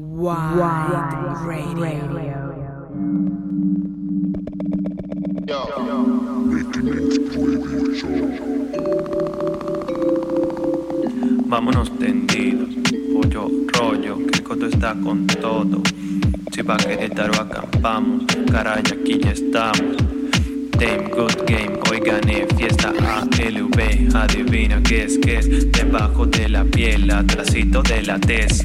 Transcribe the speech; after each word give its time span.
Wide 0.00 0.54
Radio. 1.42 1.88
Vámonos 11.46 11.98
tendidos, 11.98 12.68
pollo 13.12 13.50
rollo, 13.74 14.18
que 14.18 14.38
el 14.38 14.44
coto 14.44 14.66
está 14.66 14.94
con 14.94 15.26
todo. 15.26 15.82
Si 16.52 16.62
va 16.62 16.74
a 16.74 16.76
Querétaro 16.76 17.34
acampamos, 17.40 18.24
caray, 18.52 18.78
aquí 18.78 19.18
ya 19.18 19.32
estamos. 19.32 19.96
Damn 20.78 21.10
good 21.10 21.44
game, 21.44 21.80
hoy 21.90 21.98
gané 21.98 22.46
fiesta 22.56 22.90
ALV, 22.90 24.14
adivina 24.14 24.80
qué 24.80 25.02
es, 25.02 25.18
qué 25.18 25.38
es, 25.38 25.72
debajo 25.72 26.24
de 26.24 26.50
la 26.50 26.62
piel, 26.62 27.10
atrasito 27.10 27.82
de 27.82 28.02
la 28.04 28.20
tez. 28.20 28.64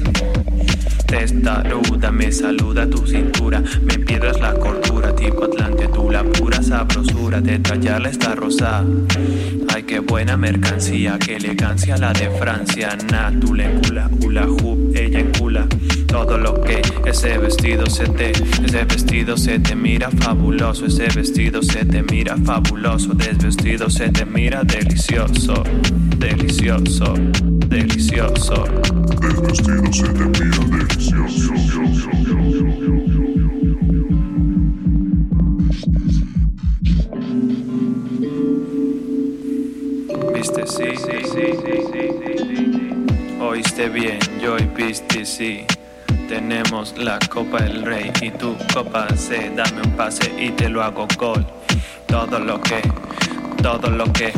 Testaruda, 1.14 2.10
me 2.10 2.32
saluda 2.32 2.90
tu 2.90 3.06
cintura, 3.06 3.62
me 3.82 3.98
piedras 4.00 4.40
la 4.40 4.52
cordura, 4.52 5.14
tipo 5.14 5.44
Atlante, 5.44 5.86
tú 5.86 6.10
la 6.10 6.24
pura 6.24 6.60
sabrosura 6.60 7.40
de 7.40 7.60
tallarla 7.60 8.08
esta 8.08 8.34
rosa. 8.34 8.84
Ay, 9.72 9.84
qué 9.84 10.00
buena 10.00 10.36
mercancía, 10.36 11.16
qué 11.24 11.36
elegancia 11.36 11.96
la 11.98 12.12
de 12.12 12.28
Francia, 12.30 12.98
Natu, 13.12 13.54
le 13.54 13.78
hula, 13.78 14.10
hula 14.24 14.44
hoop, 14.44 14.96
ella 14.96 15.20
encula. 15.20 15.68
Todo 16.08 16.36
lo 16.36 16.60
que 16.60 16.82
ese 17.06 17.38
vestido 17.38 17.86
se 17.86 18.08
te, 18.08 18.32
ese 18.32 18.84
vestido 18.84 19.36
se 19.36 19.60
te 19.60 19.76
mira 19.76 20.10
fabuloso, 20.10 20.86
ese 20.86 21.06
vestido 21.14 21.62
se 21.62 21.84
te 21.84 22.02
mira 22.02 22.36
fabuloso, 22.38 23.14
desvestido 23.14 23.88
se 23.88 24.08
te 24.08 24.26
mira 24.26 24.64
delicioso, 24.64 25.62
delicioso, 26.18 27.14
delicioso. 27.74 28.64
Desvestido 29.20 29.92
se 29.92 30.08
te 30.08 30.24
mira 30.24 30.64
delicioso. 30.78 31.54
Viste 40.32 40.66
sí, 40.66 40.84
sí, 40.96 41.18
sí, 41.24 41.46
sí, 41.62 41.76
sí, 41.92 42.06
sí, 42.22 42.36
sí. 42.36 43.40
Oíste 43.40 43.88
bien, 43.88 44.18
yo 44.40 44.56
y 44.56 44.64
viste 44.76 45.24
sí. 45.24 45.64
Tenemos 46.28 46.96
la 46.96 47.18
Copa 47.28 47.60
del 47.62 47.82
Rey 47.82 48.12
y 48.22 48.30
tu 48.30 48.56
Copa 48.72 49.08
C. 49.16 49.50
Dame 49.56 49.82
un 49.84 49.90
pase 49.96 50.32
y 50.38 50.50
te 50.50 50.68
lo 50.68 50.80
hago 50.82 51.08
gol. 51.18 51.44
Todo 52.06 52.38
lo 52.38 52.60
que, 52.60 52.82
todo 53.60 53.90
lo 53.90 54.04
que, 54.12 54.32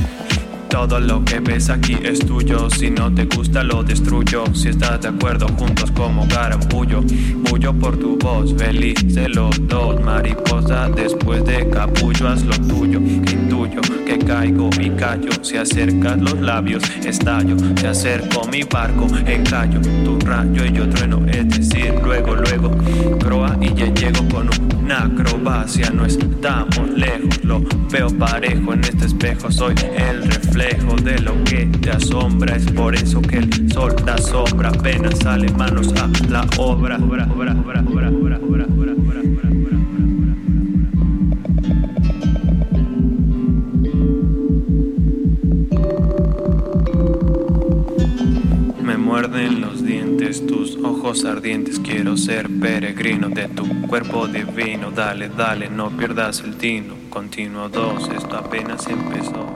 todo 0.69 1.01
lo 1.01 1.25
que 1.25 1.41
ves 1.41 1.71
aquí 1.71 1.97
es 2.03 2.19
tuyo. 2.21 2.69
Si 2.71 2.91
no 2.91 3.13
te 3.13 3.25
gusta, 3.25 3.63
lo 3.63 3.83
destruyo. 3.83 4.45
Si 4.55 4.69
estás 4.69 5.01
de 5.01 5.09
acuerdo, 5.09 5.49
juntos 5.49 5.91
como 5.93 6.27
garambullo. 6.27 7.03
Bullo 7.49 7.73
por 7.75 7.97
tu 7.99 8.17
voz, 8.19 8.55
feliz 8.57 9.15
de 9.15 9.29
los 9.29 9.55
dos. 9.69 10.01
Mariposa, 10.01 10.89
después 10.89 11.45
de 11.45 11.69
capullo, 11.71 12.29
haz 12.29 12.45
lo 12.45 12.57
tuyo. 12.59 12.99
Intuyo 12.99 13.81
que 14.07 14.19
caigo 14.19 14.71
y 14.81 14.91
callo. 14.91 15.31
Se 15.43 15.59
acercan 15.59 16.25
los 16.25 16.41
labios, 16.41 16.83
estallo. 17.05 17.57
Se 17.81 17.89
acerco 17.89 18.47
mi 18.49 18.63
barco, 18.63 19.07
encallo. 19.27 19.81
Tu 20.05 20.19
rayo 20.21 20.65
y 20.65 20.73
yo 20.73 20.89
trueno, 20.89 21.23
es 21.27 21.49
decir, 21.49 21.95
luego, 22.03 22.35
luego. 22.35 22.71
Croa 23.19 23.57
y 23.61 23.75
ya 23.75 23.87
llego 23.87 24.27
con 24.29 24.49
una 24.83 25.06
No 25.67 26.07
estamos 26.07 26.91
lejos, 26.97 27.43
lo 27.43 27.61
veo 27.91 28.09
parejo 28.17 28.73
en 28.73 28.85
este 28.85 29.07
espejo. 29.07 29.51
Soy 29.51 29.75
el 29.97 30.23
reflejo 30.23 30.95
de 30.95 31.19
lo 31.19 31.33
que 31.43 31.67
te 31.67 31.91
asombra. 31.91 32.55
Es 32.55 32.67
por 32.71 32.95
eso 32.95 33.21
que 33.21 33.39
el 33.39 33.73
sol 33.73 33.95
da 34.05 34.17
sombra. 34.17 34.69
Apenas 34.69 35.19
sale 35.19 35.51
manos 35.53 35.93
a 35.95 36.09
la 36.31 36.47
obra. 36.57 36.99
Me 48.83 48.97
muerden 48.97 49.61
los 49.61 49.85
dientes, 49.85 50.47
tus 50.47 50.66
ojos 50.87 51.25
ardientes. 51.25 51.79
Quiero 51.81 52.17
ser 52.17 52.49
peregrino 52.61 53.29
de 53.29 53.49
tu 53.49 53.65
cuerpo 53.89 54.27
divino. 54.27 54.91
Dale, 54.91 55.29
dale, 55.29 55.69
no 55.69 55.91
pierdas 55.91 56.41
el 56.41 56.57
tino. 56.57 56.95
Continuo 57.11 57.69
dos, 57.69 58.09
esto 58.09 58.37
apenas 58.37 58.87
empezó. 58.87 59.47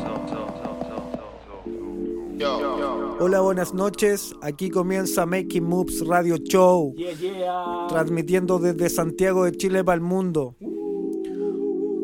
Hola, 3.20 3.40
buenas 3.40 3.74
noches. 3.74 4.34
Aquí 4.40 4.70
comienza 4.70 5.26
Making 5.26 5.64
Moves 5.64 6.06
Radio 6.06 6.36
Show. 6.38 6.94
Transmitiendo 7.88 8.58
desde 8.58 8.88
Santiago 8.88 9.44
de 9.44 9.52
Chile 9.52 9.84
para 9.84 9.96
el 9.96 10.00
mundo. 10.00 10.56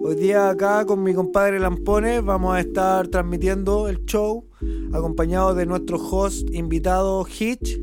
Hoy 0.04 0.15
día 0.15 0.50
acá 0.50 0.84
con 0.86 1.03
mi 1.03 1.15
compadre 1.15 1.59
Lampones 1.59 2.25
vamos 2.25 2.54
a 2.54 2.60
estar 2.60 3.09
transmitiendo 3.09 3.88
el 3.88 4.04
show 4.04 4.47
acompañado 4.92 5.54
de 5.54 5.66
nuestro 5.66 5.98
host 5.98 6.48
invitado 6.54 7.26
Hitch, 7.26 7.81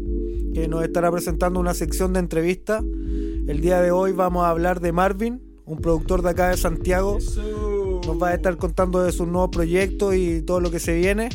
que 0.54 0.68
nos 0.68 0.84
estará 0.84 1.12
presentando 1.12 1.60
una 1.60 1.74
sección 1.74 2.14
de 2.14 2.20
entrevista. 2.20 2.84
El 3.48 3.60
día 3.60 3.82
de 3.82 3.92
hoy 3.92 4.12
vamos 4.12 4.46
a 4.46 4.50
hablar 4.50 4.80
de 4.80 4.92
Marvin, 4.92 5.42
un 5.66 5.80
productor 5.80 6.22
de 6.22 6.30
acá 6.30 6.50
de 6.50 6.58
Santiago. 6.58 7.18
Nos 8.06 8.22
va 8.22 8.30
a 8.30 8.34
estar 8.36 8.56
contando 8.58 9.02
de 9.02 9.12
sus 9.12 9.28
nuevos 9.28 9.50
proyectos 9.50 10.16
y 10.16 10.42
todo 10.42 10.60
lo 10.60 10.70
que 10.70 10.80
se 10.80 10.96
viene. 10.96 11.30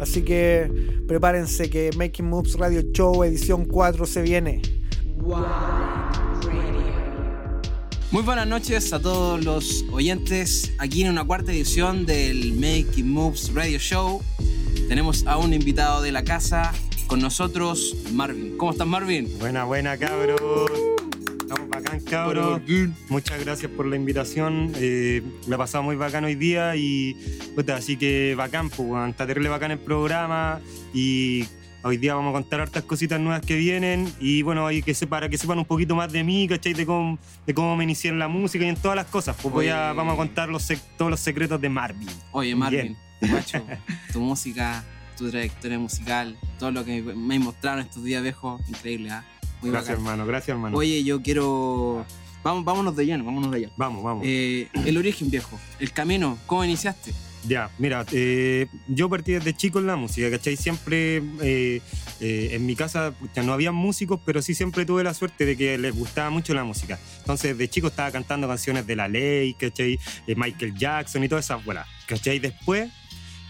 Así 0.00 0.22
que 0.22 1.02
prepárense 1.08 1.68
que 1.70 1.90
Making 1.96 2.28
Moves 2.28 2.54
Radio 2.54 2.82
Show 2.92 3.24
edición 3.24 3.64
4 3.64 4.06
se 4.06 4.22
viene. 4.22 4.62
Muy 8.10 8.22
buenas 8.22 8.46
noches 8.46 8.92
a 8.92 9.00
todos 9.00 9.44
los 9.44 9.84
oyentes 9.90 10.72
aquí 10.78 11.02
en 11.02 11.10
una 11.10 11.24
cuarta 11.24 11.50
edición 11.50 12.06
del 12.06 12.54
Making 12.54 13.10
Moves 13.10 13.52
Radio 13.52 13.78
Show. 13.78 14.22
Tenemos 14.88 15.26
a 15.26 15.36
un 15.38 15.52
invitado 15.52 16.00
de 16.00 16.12
la 16.12 16.22
casa 16.22 16.72
con 17.06 17.20
nosotros, 17.20 17.96
Marvin. 18.12 18.56
¿Cómo 18.56 18.72
estás, 18.72 18.86
Marvin? 18.86 19.28
Buena, 19.38 19.64
buena, 19.64 19.96
cabros. 19.96 20.70
Estamos 21.40 21.68
bacán, 21.68 22.00
cabros. 22.00 22.60
Muchas 23.08 23.44
gracias 23.44 23.70
por 23.70 23.86
la 23.86 23.96
invitación. 23.96 24.72
Eh, 24.76 25.22
me 25.46 25.54
ha 25.54 25.58
pasado 25.58 25.84
muy 25.84 25.96
bacán 25.96 26.24
hoy 26.24 26.34
día 26.34 26.74
y 26.76 27.14
puta, 27.54 27.76
así 27.76 27.96
que 27.96 28.34
bacán, 28.34 28.70
pues, 28.70 29.10
está 29.10 29.26
terrible 29.26 29.48
bacán 29.48 29.70
el 29.70 29.78
programa 29.78 30.60
y 30.92 31.44
hoy 31.82 31.98
día 31.98 32.14
vamos 32.14 32.30
a 32.30 32.32
contar 32.32 32.60
hartas 32.62 32.82
cositas 32.84 33.20
nuevas 33.20 33.42
que 33.42 33.56
vienen 33.56 34.10
y 34.18 34.42
bueno, 34.42 34.66
hay 34.66 34.82
que 34.82 34.94
para 35.06 35.28
que 35.28 35.36
sepan 35.36 35.58
un 35.58 35.66
poquito 35.66 35.94
más 35.94 36.10
de 36.10 36.24
mí, 36.24 36.48
¿cachai? 36.48 36.72
De 36.72 36.86
cómo, 36.86 37.18
de 37.46 37.54
cómo 37.54 37.76
me 37.76 37.84
inicié 37.84 38.10
en 38.10 38.18
la 38.18 38.28
música 38.28 38.64
y 38.64 38.68
en 38.68 38.76
todas 38.76 38.96
las 38.96 39.06
cosas. 39.06 39.36
Pues 39.40 39.52
voy 39.52 39.68
a, 39.68 39.92
vamos 39.92 40.14
a 40.14 40.16
contar 40.16 40.48
los 40.48 40.66
todos 40.96 41.10
los 41.10 41.20
secretos 41.20 41.60
de 41.60 41.68
Marvin. 41.68 42.08
Oye, 42.32 42.54
Marvin, 42.54 42.96
macho, 43.20 43.62
tu 44.12 44.20
música, 44.20 44.82
tu 45.16 45.30
trayectoria 45.30 45.78
musical, 45.78 46.36
todo 46.58 46.70
lo 46.70 46.84
que 46.84 47.02
me 47.02 47.38
mostraron 47.38 47.80
estos 47.80 48.04
días, 48.04 48.22
viejo, 48.22 48.60
increíble, 48.68 49.10
¿ah? 49.10 49.24
Muy 49.60 49.70
Gracias, 49.70 49.96
bacán. 49.96 50.04
hermano. 50.04 50.26
Gracias, 50.26 50.48
hermano. 50.50 50.76
Oye, 50.76 51.04
yo 51.04 51.22
quiero... 51.22 52.04
Vamos, 52.42 52.64
vámonos 52.64 52.94
de 52.94 53.06
lleno, 53.06 53.24
vámonos 53.24 53.50
de 53.50 53.60
lleno. 53.60 53.72
Vamos, 53.76 54.02
vamos. 54.02 54.22
Eh, 54.26 54.68
el 54.84 54.98
origen, 54.98 55.30
viejo, 55.30 55.58
el 55.80 55.92
camino, 55.92 56.36
¿cómo 56.46 56.64
iniciaste? 56.64 57.12
Ya, 57.46 57.70
mira, 57.78 58.06
eh, 58.12 58.68
yo 58.88 59.10
partí 59.10 59.32
desde 59.32 59.54
chico 59.54 59.78
en 59.78 59.86
la 59.86 59.96
música, 59.96 60.30
¿cachai? 60.30 60.56
Siempre 60.56 61.22
eh, 61.42 61.80
eh, 62.20 62.48
en 62.52 62.64
mi 62.64 62.74
casa 62.74 63.12
ya 63.34 63.42
no 63.42 63.52
había 63.52 63.70
músicos, 63.70 64.18
pero 64.24 64.40
sí 64.40 64.54
siempre 64.54 64.86
tuve 64.86 65.04
la 65.04 65.12
suerte 65.12 65.44
de 65.44 65.56
que 65.56 65.76
les 65.76 65.94
gustaba 65.94 66.30
mucho 66.30 66.54
la 66.54 66.64
música. 66.64 66.98
Entonces, 67.18 67.56
de 67.58 67.68
chico 67.68 67.88
estaba 67.88 68.10
cantando 68.10 68.48
canciones 68.48 68.86
de 68.86 68.96
La 68.96 69.08
Ley, 69.08 69.54
¿cachai? 69.54 69.98
De 70.26 70.34
Michael 70.34 70.74
Jackson 70.74 71.22
y 71.22 71.28
todas 71.28 71.44
esas 71.44 71.62
bolas, 71.62 71.86
¿cachai? 72.06 72.38
Después, 72.38 72.90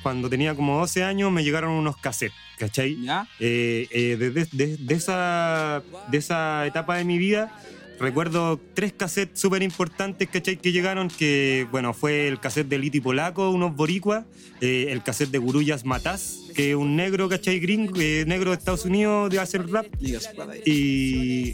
cuando 0.04 0.28
tenía 0.28 0.54
como 0.54 0.78
12 0.78 1.02
años, 1.02 1.32
me 1.32 1.42
llegaron 1.42 1.70
unos 1.70 1.96
cassettes, 1.96 2.36
¿cachai? 2.58 3.00
¿Ya? 3.00 3.26
Eh, 3.40 3.88
eh, 3.90 4.16
desde 4.18 4.44
de, 4.52 4.76
de 4.76 4.94
esa, 4.94 5.82
de 6.08 6.18
esa 6.18 6.66
etapa 6.66 6.98
de 6.98 7.04
mi 7.04 7.16
vida, 7.16 7.50
recuerdo 7.98 8.60
tres 8.74 8.92
cassettes 8.92 9.40
súper 9.40 9.62
importantes 9.62 10.28
que 10.28 10.72
llegaron, 10.72 11.08
que 11.08 11.66
bueno, 11.70 11.94
fue 11.94 12.28
el 12.28 12.40
cassette 12.40 12.68
de 12.68 12.78
Liti 12.78 13.00
Polaco, 13.00 13.50
unos 13.50 13.74
boricuas, 13.74 14.24
eh, 14.60 14.86
el 14.90 15.02
cassette 15.02 15.30
de 15.30 15.38
Gurullas 15.38 15.84
Matás, 15.84 16.40
que 16.54 16.70
es 16.70 16.76
un 16.76 16.96
negro, 16.96 17.28
¿cachai? 17.28 17.58
Gringo, 17.58 18.00
eh, 18.00 18.24
negro 18.26 18.50
de 18.50 18.56
Estados 18.56 18.84
Unidos 18.84 19.28
de 19.30 19.40
hacer 19.40 19.68
rap, 19.70 19.86
y 20.64 21.48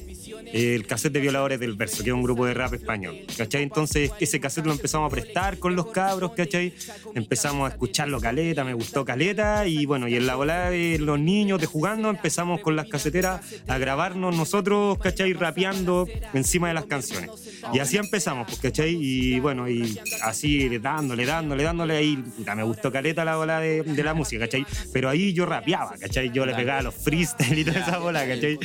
eh, 0.53 0.75
el 0.75 0.87
cassette 0.87 1.15
de 1.15 1.21
Violadores 1.21 1.59
del 1.59 1.75
Verso, 1.75 2.05
que 2.05 2.11
es 2.11 2.15
un 2.15 2.23
grupo 2.23 2.47
de 2.47 2.55
rap 2.55 2.75
español, 2.75 3.17
¿cachai? 3.37 3.63
Entonces 3.63 4.11
ese 4.21 4.39
cassette 4.39 4.67
lo 4.67 4.73
empezamos 4.73 5.11
a 5.11 5.15
prestar 5.15 5.59
con 5.59 5.75
los 5.75 5.87
cabros, 5.87 6.33
¿cachai? 6.33 6.75
Empezamos 7.15 7.69
a 7.69 7.73
escucharlo 7.73 8.21
caleta, 8.21 8.65
me 8.65 8.75
gustó 8.75 9.05
caleta, 9.05 9.67
y 9.67 9.87
bueno, 9.87 10.07
y 10.07 10.17
en 10.17 10.27
la 10.27 10.37
bola 10.37 10.71
de 10.71 10.99
los 10.99 11.19
niños, 11.19 11.61
de 11.61 11.67
jugando, 11.67 12.11
empezamos 12.11 12.61
con 12.61 12.77
las 12.77 12.87
caseteras 12.89 13.41
a 13.67 13.79
grabarnos 13.79 14.37
nosotros, 14.37 14.99
¿cachai? 14.99 15.33
Rapeando, 15.33 16.07
encima 16.35 16.69
de 16.69 16.75
las 16.75 16.87
canciones. 16.87 17.31
Y 17.73 17.79
así 17.79 17.97
empezamos, 17.97 18.47
pues, 18.47 18.61
¿cachai? 18.61 18.97
Y 19.01 19.41
bueno, 19.41 19.69
y 19.69 19.99
así 20.23 20.79
dándole, 20.79 21.27
dándole, 21.27 21.63
dándole 21.63 21.97
ahí, 21.97 22.17
puta, 22.17 22.55
me 22.55 22.63
gustó 22.63 22.91
caleta 22.93 23.25
la 23.25 23.37
bola 23.37 23.61
de, 23.61 23.83
de 23.83 24.03
la 24.03 24.15
música, 24.15 24.45
¿cachai? 24.45 24.67
Pero 24.93 25.09
ahí 25.09 25.33
yo 25.33 25.47
rapeaba, 25.47 25.95
¿cachai? 25.99 26.31
Yo 26.31 26.47
le 26.47 26.55
pegaba 26.55 26.83
los 26.83 26.95
freestyle 26.95 27.59
y 27.59 27.65
toda 27.65 27.81
esa 27.81 27.99
bola, 27.99 28.27
¿cachai? 28.27 28.59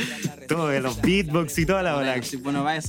Todo, 0.48 0.80
los 0.80 1.02
beatbox 1.02 1.58
y 1.60 1.66
toda 1.66 1.84
la 1.84 1.96
bola. 1.96 2.16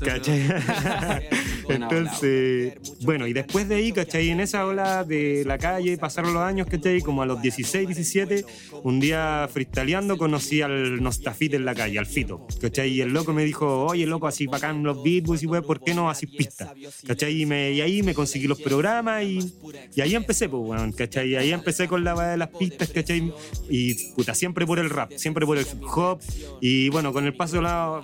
¿Cachai? 0.04 0.46
Entonces, 1.68 2.74
bueno, 3.02 3.26
y 3.26 3.32
después 3.32 3.68
de 3.68 3.76
ahí, 3.76 3.92
¿cachai? 3.92 4.30
En 4.30 4.40
esa 4.40 4.66
ola 4.66 5.04
de 5.04 5.44
la 5.44 5.58
calle 5.58 5.96
pasaron 5.98 6.32
los 6.32 6.42
años, 6.42 6.66
¿cachai? 6.70 7.00
Como 7.00 7.22
a 7.22 7.26
los 7.26 7.42
16, 7.42 7.88
17, 7.88 8.44
un 8.82 9.00
día 9.00 9.48
freestyleando 9.52 10.16
conocí 10.16 10.62
al 10.62 11.02
Nostafit 11.02 11.54
en 11.54 11.64
la 11.64 11.74
calle, 11.74 11.98
al 11.98 12.06
Fito, 12.06 12.46
¿cachai? 12.60 12.90
Y 12.90 13.00
el 13.00 13.12
loco 13.12 13.32
me 13.32 13.44
dijo, 13.44 13.84
oye, 13.86 14.06
loco, 14.06 14.26
así 14.26 14.46
bacán 14.66 14.82
los 14.82 15.02
beatbox 15.02 15.42
y 15.42 15.46
wey, 15.46 15.62
¿por 15.62 15.82
qué 15.82 15.94
no 15.94 16.10
así 16.10 16.26
pistas? 16.26 16.70
¿cachai? 17.06 17.42
Y, 17.42 17.46
me- 17.46 17.72
y 17.72 17.80
ahí 17.80 18.02
me 18.02 18.14
conseguí 18.14 18.46
los 18.46 18.60
programas 18.60 19.22
y, 19.24 19.38
y 19.94 20.00
ahí 20.00 20.14
empecé, 20.14 20.48
pues, 20.48 20.62
bueno, 20.62 20.92
¿cachai? 20.96 21.30
Y 21.30 21.36
ahí 21.36 21.52
empecé 21.52 21.86
con 21.88 22.04
la 22.04 22.14
weá 22.14 22.28
de 22.28 22.36
las 22.36 22.48
pistas, 22.48 22.88
¿cachai? 22.90 23.32
Y 23.68 24.12
puta, 24.14 24.34
siempre 24.34 24.66
por 24.66 24.78
el 24.78 24.90
rap, 24.90 25.12
siempre 25.16 25.46
por 25.46 25.58
el 25.58 25.64
hip 25.66 25.82
hop. 25.94 26.20
Y 26.60 26.88
bueno, 26.90 27.12
con 27.12 27.24
el 27.26 27.34
paso 27.34 27.60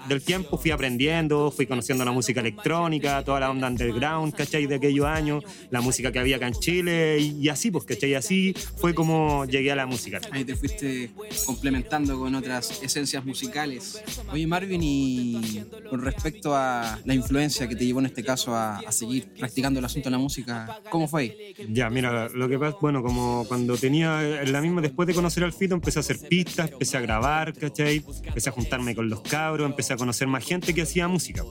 del 0.08 0.22
tiempo 0.22 0.56
fui 0.58 0.70
aprendiendo, 0.70 1.50
fui 1.50 1.66
conociendo 1.66 2.04
la 2.04 2.12
música 2.12 2.40
electrónica, 2.40 3.22
toda 3.24 3.40
la 3.40 3.50
onda 3.50 3.68
underground, 3.68 4.34
¿cachai? 4.34 4.66
De 4.66 4.76
aquellos 4.76 5.06
años, 5.06 5.44
la 5.70 5.80
música 5.80 6.12
que 6.12 6.18
había 6.18 6.36
acá 6.36 6.46
en 6.48 6.54
Chile 6.54 7.18
y, 7.18 7.38
y 7.44 7.48
así, 7.48 7.70
pues, 7.70 7.84
¿cachai? 7.84 8.14
Así 8.14 8.54
fue 8.76 8.94
como 8.94 9.44
llegué 9.46 9.72
a 9.72 9.76
la 9.76 9.86
música. 9.86 10.20
Ahí 10.30 10.44
te 10.44 10.56
fuiste 10.56 11.10
complementando 11.46 12.18
con 12.18 12.34
otras 12.34 12.82
esencias 12.82 13.24
musicales. 13.24 14.02
Oye, 14.32 14.46
Marvin, 14.46 14.82
y 14.82 15.62
con 15.90 16.02
respecto 16.02 16.51
a 16.54 16.98
la 17.04 17.14
influencia 17.14 17.68
que 17.68 17.76
te 17.76 17.84
llevó 17.84 18.00
en 18.00 18.06
este 18.06 18.22
caso 18.24 18.54
a, 18.54 18.78
a 18.78 18.92
seguir 18.92 19.28
practicando 19.38 19.78
el 19.78 19.84
asunto 19.84 20.08
de 20.08 20.12
la 20.12 20.18
música, 20.18 20.78
¿cómo 20.90 21.08
fue? 21.08 21.54
Ya, 21.70 21.90
mira, 21.90 22.28
lo 22.28 22.48
que 22.48 22.58
pasa, 22.58 22.76
bueno, 22.80 23.02
como 23.02 23.44
cuando 23.48 23.76
tenía 23.76 24.42
en 24.42 24.52
la 24.52 24.60
misma, 24.60 24.80
después 24.80 25.06
de 25.06 25.14
conocer 25.14 25.44
al 25.44 25.52
Fito, 25.52 25.74
empecé 25.74 25.98
a 25.98 26.00
hacer 26.00 26.18
pistas, 26.28 26.70
empecé 26.72 26.96
a 26.96 27.00
grabar, 27.00 27.52
¿cachai? 27.52 28.02
Empecé 28.24 28.48
a 28.48 28.52
juntarme 28.52 28.94
con 28.94 29.08
los 29.08 29.20
cabros, 29.22 29.66
empecé 29.68 29.92
a 29.92 29.96
conocer 29.96 30.28
más 30.28 30.44
gente 30.44 30.74
que 30.74 30.82
hacía 30.82 31.08
música. 31.08 31.42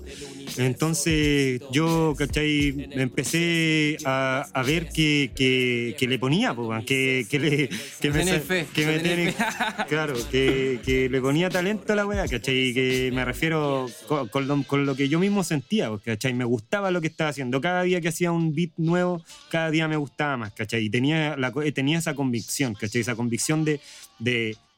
Entonces 0.57 1.61
yo, 1.71 2.13
¿cachai? 2.17 2.87
Empecé 2.91 3.97
a, 4.05 4.45
a 4.53 4.63
ver 4.63 4.89
que, 4.89 5.31
que, 5.35 5.95
que 5.97 6.07
le 6.07 6.19
ponía, 6.19 6.55
que, 6.85 7.25
que, 7.29 7.39
le, 7.39 7.69
que 7.99 8.09
me, 8.11 8.39
fe, 8.39 8.67
que 8.73 8.99
tiene- 8.99 9.33
claro, 9.89 10.13
que, 10.29 10.79
que 10.85 11.09
le 11.09 11.21
ponía 11.21 11.49
talento 11.49 11.93
a 11.93 11.95
la 11.95 12.05
wea, 12.05 12.27
¿cachai? 12.27 12.73
Que 12.73 13.11
me 13.13 13.25
refiero 13.25 13.87
con, 14.07 14.27
con 14.63 14.85
lo 14.91 14.97
que 14.97 15.07
yo 15.07 15.19
mismo 15.19 15.41
sentía, 15.45 15.89
pues, 15.89 16.01
¿cachai? 16.01 16.33
Me 16.33 16.43
gustaba 16.43 16.91
lo 16.91 16.99
que 16.99 17.07
estaba 17.07 17.29
haciendo. 17.29 17.61
Cada 17.61 17.83
día 17.83 18.01
que 18.01 18.09
hacía 18.09 18.31
un 18.33 18.53
beat 18.53 18.71
nuevo, 18.75 19.23
cada 19.49 19.71
día 19.71 19.87
me 19.87 19.95
gustaba 19.95 20.35
más, 20.35 20.51
¿cachai? 20.51 20.83
Y 20.85 20.89
tenía, 20.89 21.37
la, 21.37 21.51
co- 21.53 21.63
tenía 21.71 21.97
esa 21.97 22.13
convicción, 22.13 22.73
¿cachai? 22.73 22.99
Esa 23.01 23.15
convicción 23.15 23.63
de, 23.63 23.79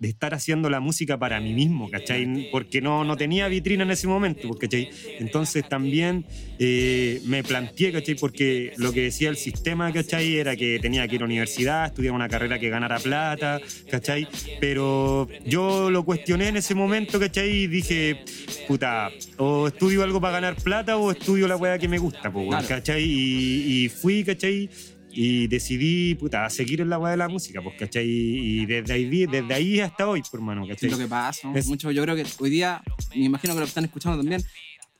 de 0.03 0.09
estar 0.09 0.33
haciendo 0.33 0.69
la 0.69 0.81
música 0.81 1.17
para 1.17 1.39
mí 1.39 1.53
mismo, 1.53 1.89
¿cachai? 1.89 2.49
Porque 2.51 2.81
no, 2.81 3.05
no 3.05 3.15
tenía 3.15 3.47
vitrina 3.47 3.85
en 3.85 3.91
ese 3.91 4.05
momento, 4.05 4.49
pues, 4.49 4.59
¿cachai? 4.59 4.89
Entonces 5.17 5.67
también 5.69 6.25
eh, 6.59 7.21
me 7.25 7.41
planteé, 7.41 7.93
¿cachai? 7.93 8.15
Porque 8.15 8.73
lo 8.75 8.91
que 8.91 9.03
decía 9.03 9.29
el 9.29 9.37
sistema, 9.37 9.93
¿cachai? 9.93 10.35
Era 10.35 10.57
que 10.57 10.77
tenía 10.81 11.07
que 11.07 11.15
ir 11.15 11.21
a 11.21 11.23
la 11.23 11.27
universidad, 11.27 11.85
estudiar 11.85 12.13
una 12.13 12.27
carrera 12.27 12.59
que 12.59 12.67
ganara 12.67 12.99
plata, 12.99 13.61
¿cachai? 13.89 14.27
Pero 14.59 15.29
yo 15.45 15.89
lo 15.89 16.03
cuestioné 16.03 16.49
en 16.49 16.57
ese 16.57 16.75
momento, 16.75 17.17
¿cachai? 17.17 17.49
Y 17.49 17.67
dije, 17.67 18.25
puta, 18.67 19.09
o 19.37 19.69
estudio 19.69 20.03
algo 20.03 20.19
para 20.19 20.33
ganar 20.33 20.57
plata 20.57 20.97
o 20.97 21.11
estudio 21.11 21.47
la 21.47 21.55
weá 21.55 21.79
que 21.79 21.87
me 21.87 21.97
gusta, 21.97 22.29
pues. 22.29 22.67
¿cachai? 22.67 23.03
Y, 23.05 23.85
y 23.85 23.89
fui, 23.89 24.25
¿cachai? 24.25 24.69
Y 25.15 25.47
decidí, 25.47 26.15
puta, 26.15 26.45
a 26.45 26.49
seguir 26.49 26.81
en 26.81 26.89
la 26.89 26.97
weá 26.97 27.11
de 27.11 27.17
la 27.17 27.29
música, 27.29 27.61
pues, 27.61 27.75
¿cachai? 27.77 28.05
Y 28.07 28.65
desde 28.65 28.93
ahí, 28.93 29.25
desde 29.27 29.53
ahí 29.53 29.79
hasta 29.79 30.07
hoy, 30.07 30.21
por 30.29 30.39
hermano, 30.39 30.63
Sí, 30.65 30.69
¿cachai? 30.71 30.89
lo 30.89 30.97
que 30.97 31.07
pasa. 31.07 31.47
¿no? 31.51 31.55
Es- 31.57 31.67
Mucho, 31.67 31.91
yo 31.91 32.01
creo 32.03 32.15
que 32.15 32.25
hoy 32.39 32.49
día, 32.49 32.81
me 33.15 33.25
imagino 33.25 33.53
que 33.53 33.59
lo 33.59 33.65
están 33.65 33.85
escuchando 33.85 34.17
también, 34.17 34.43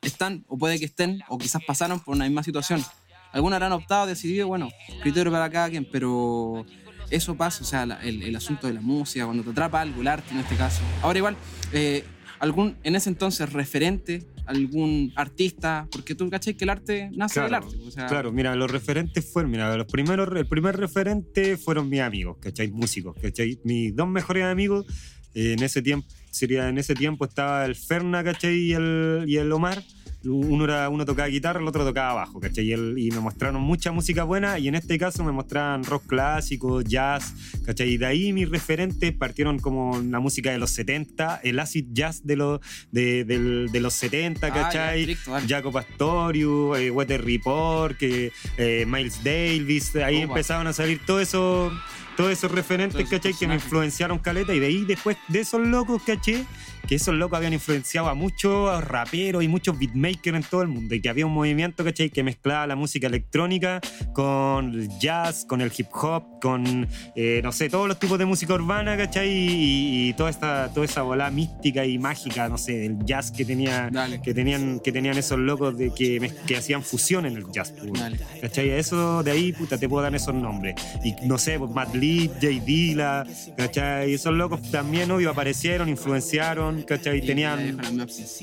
están, 0.02 0.44
o 0.48 0.58
puede 0.58 0.78
que 0.80 0.86
estén, 0.86 1.22
o 1.30 1.38
quizás 1.38 1.62
pasaron 1.66 2.00
por 2.00 2.16
una 2.16 2.26
misma 2.26 2.44
situación. 2.44 2.84
Algunos 3.32 3.56
habrán 3.56 3.72
optado, 3.72 4.06
decidido, 4.06 4.48
bueno, 4.48 4.70
criterio 5.02 5.32
para 5.32 5.50
cada 5.50 5.70
quien, 5.70 5.88
pero 5.92 6.64
eso 7.10 7.36
pasa, 7.36 7.64
o 7.64 7.66
sea, 7.66 7.86
la- 7.86 8.02
el, 8.04 8.22
el 8.22 8.36
asunto 8.36 8.68
de 8.68 8.74
la 8.74 8.82
música, 8.82 9.26
cuando 9.26 9.44
te 9.44 9.50
atrapa 9.50 9.82
algo, 9.82 10.02
el 10.02 10.08
arte 10.08 10.32
en 10.34 10.40
este 10.42 10.56
caso. 10.56 10.82
Ahora 11.02 11.18
igual, 11.18 11.36
eh, 11.72 12.04
algún, 12.40 12.78
en 12.84 12.96
ese 12.96 13.10
entonces, 13.10 13.52
referente, 13.52 14.24
algún 14.46 15.12
artista, 15.16 15.88
porque 15.92 16.16
tú 16.16 16.30
cachai 16.30 16.56
que 16.56 16.66
el 16.66 16.70
arte 16.70 17.10
nace 17.14 17.40
del 17.40 17.50
Claro, 17.50 17.66
arte. 17.68 17.78
O 17.88 17.92
sea, 17.92 18.08
claro, 18.08 18.32
mira, 18.32 18.56
los 18.56 18.70
referentes 18.70 19.26
fueron, 19.32 19.52
mira, 19.52 19.76
los 19.78 19.88
primeros, 19.88 20.30
el 20.36 20.48
primer 20.48 20.78
referente 20.78 21.58
fueron 21.58 21.90
mis 21.90 22.02
amigos, 22.02 22.38
¿cachai? 22.40 22.72
Músicos, 22.72 23.16
¿cachai? 23.22 23.60
Mis 23.64 23.96
dos 23.96 24.08
mejores 24.08 24.44
amigos, 24.44 24.86
eh, 25.34 25.54
en 25.54 25.64
ese 25.64 25.82
tiempo, 25.82 26.08
sería, 26.32 26.70
en 26.70 26.78
ese 26.78 26.96
tiempo 26.96 27.26
estaba 27.26 27.66
el 27.66 27.76
Ferna, 27.76 28.24
¿cachai? 28.24 28.56
Y 28.56 28.74
el, 28.74 29.26
y 29.28 29.38
el 29.38 29.52
Omar. 29.52 29.84
Uno, 30.26 30.64
era, 30.64 30.88
uno 30.90 31.06
tocaba 31.06 31.28
guitarra, 31.28 31.60
el 31.60 31.68
otro 31.68 31.84
tocaba 31.86 32.14
bajo, 32.14 32.40
¿cachai? 32.40 32.66
Y, 32.66 32.72
el- 32.74 32.98
y 32.98 33.12
me 33.12 33.20
mostraron 33.20 33.62
mucha 33.62 33.92
música 33.92 34.24
buena 34.24 34.58
y 34.60 34.68
en 34.70 34.76
este 34.76 34.98
caso 34.98 35.24
me 35.24 35.32
mostraban 35.34 35.84
rock 35.84 36.06
clásico, 36.08 36.82
jazz, 36.82 37.34
¿cachai? 37.66 37.90
Y 37.90 37.98
de 37.98 38.06
ahí 38.06 38.34
mis 38.34 38.50
referentes 38.50 39.12
partieron 39.14 39.60
como 39.60 40.00
la 40.02 40.20
música 40.20 40.52
de 40.52 40.58
los 40.60 40.72
70, 40.72 41.42
el 41.44 41.60
acid 41.60 41.86
jazz 41.92 42.26
de, 42.26 42.36
los 42.38 42.60
de, 42.92 43.70
los 43.82 43.94
70, 43.94 44.48
Ah, 44.48 44.52
¿cachai? 44.54 45.16
dale. 45.26 45.48
Jaco 45.48 45.72
Pastorius, 45.72 46.78
eh, 46.80 46.90
Weather 46.92 47.24
Report, 47.24 47.98
que, 47.98 48.32
eh, 48.58 48.86
Miles 48.88 49.24
Davis, 49.24 49.96
ahí 49.98 50.16
Oh, 50.16 50.20
wow. 50.28 50.28
empezaban 50.30 50.68
a 50.68 50.74
salir 50.74 51.02
todos 51.06 51.22
esos 51.24 51.74
todos 52.16 52.32
esos 52.32 52.52
referentes, 52.52 53.10
¿cachai? 53.10 53.34
Que 53.34 53.48
me 53.48 53.56
influenciaron 53.56 54.20
caleta 54.20 54.54
y 54.54 54.60
de 54.60 54.68
ahí 54.68 54.86
después 54.86 55.18
de 55.30 55.40
esos 55.40 55.60
locos, 55.68 56.00
¿cachai? 56.06 56.46
Que 56.88 56.96
esos 56.96 57.16
locos 57.16 57.38
habían 57.38 57.54
influenciado 57.54 58.08
a 58.10 58.14
muchos 58.14 58.84
raperos 58.84 59.44
y 59.44 59.48
muchos 59.48 59.78
beatmakers 59.78 60.38
en 60.38 60.44
todo 60.44 60.62
el 60.62 60.68
mundo 60.68 60.96
y 60.96 61.02
que 61.02 61.10
había 61.10 61.26
un 61.26 61.34
movimiento, 61.34 61.84
¿cachai? 61.84 62.10
Que 62.10 62.24
mezclaba 62.24 62.68
la 62.68 62.76
música 62.76 63.08
electrónica 63.08 63.80
con 64.14 64.74
el 64.74 64.90
jazz, 65.00 65.46
con 65.46 65.62
el 65.62 65.72
hip 65.76 65.88
hop, 65.94 66.40
con, 66.42 66.88
eh, 67.16 67.42
no 67.44 67.52
sé, 67.52 67.70
todos 67.70 67.88
los 67.88 68.00
tipos 68.00 68.20
de 68.20 68.26
música 68.26 68.54
urbana, 68.54 68.98
¿cachai? 68.98 69.30
Y, 69.30 70.10
y 70.10 70.14
toda, 70.14 70.30
esta, 70.30 70.72
toda 70.74 70.86
esa 70.86 71.02
bola 71.04 71.30
mística 71.32 71.86
y 71.86 71.98
mágica, 71.98 72.50
no 72.50 72.58
sé, 72.58 72.74
del 72.80 72.98
jazz 73.06 73.32
que 73.32 73.46
tenía 73.46 73.90
Dale. 73.92 74.22
que 74.22 74.34
tenían, 74.34 74.80
que 74.80 74.92
tenían 74.92 75.18
esos 75.18 75.40
locos 75.40 75.78
de 75.78 75.94
que, 75.94 76.32
que 76.46 76.58
hacían 76.58 76.84
fusión 76.84 77.26
en 77.26 77.38
el 77.38 77.46
jazz. 77.52 77.72
pues, 77.72 77.94
Dale. 77.94 78.18
¿Cachai? 78.42 78.70
Eso 78.72 79.24
de 79.24 79.32
ahí, 79.32 79.54
puta, 79.54 79.78
te 79.78 79.88
puedo 79.88 80.04
dar 80.04 80.14
esos 80.16 80.36
nombres. 80.36 80.76
Y 81.04 81.16
no 81.26 81.38
sé, 81.38 81.58
pues, 81.58 81.72
Matt 81.72 81.96
Lee, 81.96 82.30
Jay 82.42 82.60
Dilla, 82.60 83.24
¿cachai? 83.58 84.14
Esos 84.14 84.34
locos 84.34 84.62
también, 84.72 85.10
obvio, 85.12 85.32
aparecieron, 85.32 85.90
influenciaron, 85.90 86.73
¿cachai? 86.82 87.20
y- 87.20 87.22
Tenían, 87.28 87.78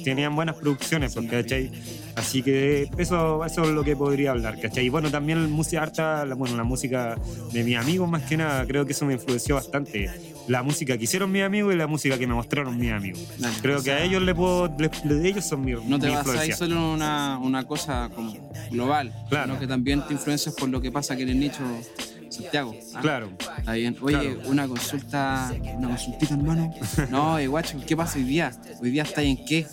tenían 0.05 0.35
buenas 0.37 0.57
producciones, 0.57 1.15
pues, 1.15 1.29
¿cachai? 1.31 1.71
Así 2.15 2.43
que 2.43 2.89
eso, 2.99 3.45
eso 3.45 3.63
es 3.65 3.71
lo 3.71 3.83
que 3.85 3.97
podría 3.97 4.31
hablar, 4.31 4.61
¿cachai? 4.61 4.87
Y 4.87 4.89
bueno, 4.89 5.11
también 5.11 5.51
música 5.51 5.83
harta, 5.83 6.25
la- 6.25 6.35
bueno, 6.35 6.57
la 6.57 6.65
música 6.65 7.17
de 7.53 7.65
mis 7.65 7.77
amigos 7.77 8.09
más 8.09 8.23
que 8.23 8.37
nada, 8.37 8.65
creo 8.67 8.87
que 8.87 8.93
eso 8.93 9.05
me 9.07 9.15
influenció 9.15 9.57
bastante. 9.57 10.11
La 10.49 10.63
música 10.63 10.97
que 10.99 11.05
hicieron 11.05 11.31
mis 11.31 11.43
amigos 11.43 11.73
y 11.75 11.77
la 11.77 11.87
música 11.87 12.19
que 12.19 12.27
me 12.27 12.35
mostraron 12.35 12.77
mis 12.79 12.91
amigos. 12.93 13.21
Dale. 13.39 13.55
Creo 13.63 13.79
O 13.79 13.83
que 13.83 13.93
a 13.93 13.99
sea, 13.99 14.05
ellos 14.05 14.23
le 14.23 14.35
puedo, 14.35 14.75
le- 14.79 14.91
le- 15.05 15.29
ellos 15.29 15.45
son 15.45 15.65
mi, 15.65 15.73
No 15.73 15.99
te 15.99 16.07
mi 16.07 16.13
vas 16.15 16.27
influencia. 16.27 16.57
solo 16.57 16.75
en 16.77 16.81
una, 16.83 17.39
una 17.39 17.65
cosa 17.65 18.11
como 18.15 18.35
global, 18.71 19.13
Claro. 19.29 19.47
sino 19.49 19.61
que 19.61 19.67
también 19.67 20.03
te 20.07 20.15
influencias 20.15 20.55
por 20.55 20.69
lo 20.69 20.81
que 20.81 20.91
pasa 20.91 21.15
aquí 21.15 21.23
en 21.23 21.29
el 21.31 21.39
nicho 21.41 21.61
Santiago. 22.31 22.75
¿ah? 22.95 23.01
Claro. 23.01 23.31
Está 23.59 23.73
bien. 23.73 23.97
Oye, 24.01 24.35
Claro. 24.35 24.49
una 24.51 24.69
consulta, 24.69 25.53
una 25.77 25.89
consultita, 25.89 26.35
hermano. 26.35 26.73
No, 27.11 27.39
eh, 27.39 27.47
guacho, 27.47 27.79
¿qué 27.87 27.97
pasa 27.97 28.19
hoy 28.19 28.25
día? 28.25 28.53
¿Hoy 28.81 28.91
día 28.91 29.03
estáis 29.03 29.39
en 29.39 29.45
qué? 29.45 29.67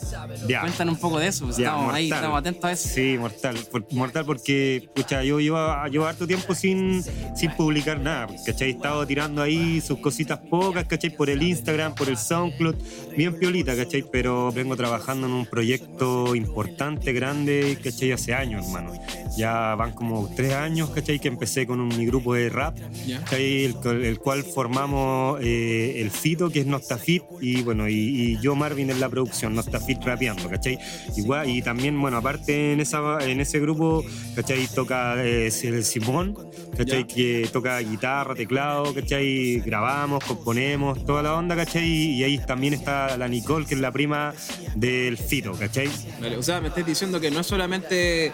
Ya. 0.48 0.62
Cuéntanos 0.62 0.96
un 0.96 1.00
poco 1.00 1.20
de 1.20 1.28
eso, 1.28 1.46
pues, 1.46 1.58
Ya, 1.58 1.68
estamos 1.68 1.94
ahí, 1.94 2.04
mortal. 2.08 2.18
estamos 2.24 2.40
atentos 2.40 2.66
a 2.66 2.72
eso. 2.72 2.90
Sí, 2.90 3.16
mortal. 3.20 3.58
Por- 3.72 3.94
mortal 3.94 4.26
porque, 4.26 4.90
pucha, 4.96 5.24
yo 5.24 5.40
llevo, 5.40 5.58
llevo 5.92 6.06
harto 6.06 6.26
tiempo 6.28 6.54
sin, 6.56 7.04
sin 7.36 7.52
publicar 7.52 8.00
nada, 8.00 8.28
¿cachai? 8.46 8.70
He 8.70 8.72
estado 8.72 9.06
tirando 9.06 9.42
ahí 9.42 9.80
sus 9.82 10.00
cositas 10.00 10.40
pocas, 10.40 10.86
¿cachai? 10.86 11.10
Por 11.16 11.30
el 11.30 11.42
Instagram, 11.44 11.94
por 11.96 12.10
el 12.10 12.18
SoundCloud, 12.18 12.76
bien 13.16 13.38
piolita, 13.38 13.76
¿cachai? 13.76 14.04
Pero 14.12 14.52
vengo 14.52 14.76
trabajando 14.76 15.28
en 15.28 15.34
un 15.34 15.46
proyecto 15.46 16.36
importante, 16.36 17.14
grande, 17.14 17.78
¿cachai? 17.84 18.12
Hace 18.12 18.34
años, 18.34 18.66
hermano. 18.66 18.94
Ya 19.38 19.76
van 19.76 19.92
como 19.94 20.30
tres 20.36 20.54
años, 20.54 20.90
¿cachai? 20.90 21.20
Que 21.20 21.28
empecé 21.28 21.68
con 21.68 21.80
un, 21.80 21.90
mi 21.90 22.06
grupo 22.06 22.34
de 22.34 22.47
de 22.50 22.56
rap. 22.56 22.78
¿cachai? 23.24 23.66
el, 23.66 23.76
cual- 23.76 24.04
el 24.06 24.20
cual 24.20 24.44
formamos 24.44 25.40
eh, 25.42 26.02
el 26.02 26.12
Fito, 26.12 26.50
que 26.50 26.60
es 26.62 26.66
Nostafit, 26.66 27.24
y 27.42 27.62
bueno, 27.62 27.88
y, 27.88 27.94
y 27.94 28.40
yo 28.42 28.56
Marvin 28.56 28.90
en 28.90 29.00
la 29.00 29.10
producción, 29.10 29.56
Nostafit 29.56 30.04
rapeando, 30.04 30.50
¿cachai? 30.50 30.78
Igual, 31.16 31.50
y 31.50 31.62
también, 31.62 32.00
bueno, 32.00 32.18
aparte 32.18 32.74
en, 32.74 32.80
esa, 32.80 33.18
en 33.22 33.40
ese 33.42 33.60
grupo, 33.60 34.04
¿cachai? 34.36 34.68
Toca 34.74 35.24
eh, 35.24 35.50
el 35.64 35.84
Simón, 35.84 36.38
¿cachai? 36.78 37.06
Ya. 37.08 37.08
Que 37.16 37.50
toca 37.52 37.80
guitarra, 37.80 38.36
teclado, 38.36 38.94
¿cachai? 38.94 39.60
Grabamos, 39.60 40.24
componemos, 40.24 41.06
toda 41.06 41.22
la 41.24 41.34
onda, 41.36 41.56
¿cachai? 41.56 41.88
Y 41.88 42.24
ahí 42.24 42.38
también 42.40 42.74
está 42.74 43.18
la 43.18 43.28
Nicole, 43.28 43.66
que 43.66 43.76
es 43.76 43.82
la 43.82 43.92
prima 43.92 44.34
del 44.76 45.18
Fito, 45.18 45.54
¿cachai? 45.54 45.90
Vale, 46.22 46.38
o 46.38 46.44
sea, 46.44 46.62
me 46.62 46.68
estás 46.70 46.86
diciendo 46.86 47.20
que 47.20 47.32
no 47.32 47.40
es 47.42 47.48
solamente 47.48 48.32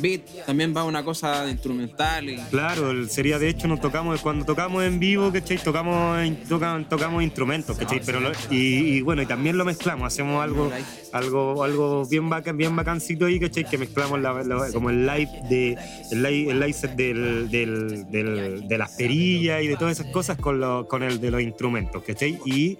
beat, 0.00 0.22
también 0.46 0.74
va 0.76 0.84
una 0.84 1.02
cosa 1.04 1.48
instrumental. 1.50 2.26
Claro, 2.50 3.06
sería 3.08 3.38
de 3.38 3.48
hecho 3.48 3.68
nos 3.68 3.80
tocamos 3.80 4.20
cuando 4.20 4.44
tocamos 4.44 4.84
en 4.84 4.98
vivo, 4.98 5.32
¿cachai? 5.32 5.58
Tocamos 5.58 6.18
tocan- 6.48 6.88
tocamos 6.88 7.22
instrumentos, 7.22 7.76
¿cachai? 7.76 8.00
Pero 8.04 8.20
y, 8.50 9.00
bueno, 9.02 9.22
y 9.22 9.26
también 9.26 9.56
lo 9.58 9.64
mezclamos, 9.64 10.06
hacemos 10.06 10.42
algo 10.42 10.70
algo 11.12 11.64
algo 11.64 12.04
bien 12.06 12.28
bacán, 12.28 12.56
bien 12.56 12.74
bacancito 12.76 13.26
ahí, 13.26 13.40
¿cachai? 13.40 13.64
Que 13.64 13.78
mezclamos 13.78 14.20
la- 14.20 14.42
la- 14.42 14.70
como 14.72 14.90
el 14.90 15.06
live 15.06 15.30
de 15.48 15.76
el 16.10 16.22
live, 16.22 16.50
el 16.50 16.60
live 16.60 16.72
set 16.72 16.94
del- 16.96 17.50
del- 17.50 18.68
de 18.68 18.78
las 18.78 18.92
perillas 18.96 19.62
y 19.62 19.66
de 19.68 19.76
todas 19.76 19.98
esas 19.98 20.12
cosas 20.12 20.36
con 20.38 20.60
lo- 20.60 20.86
con 20.88 21.02
el 21.02 21.20
de 21.20 21.30
los 21.30 21.40
instrumentos, 21.42 22.02
¿cachai? 22.02 22.38
Y 22.44 22.78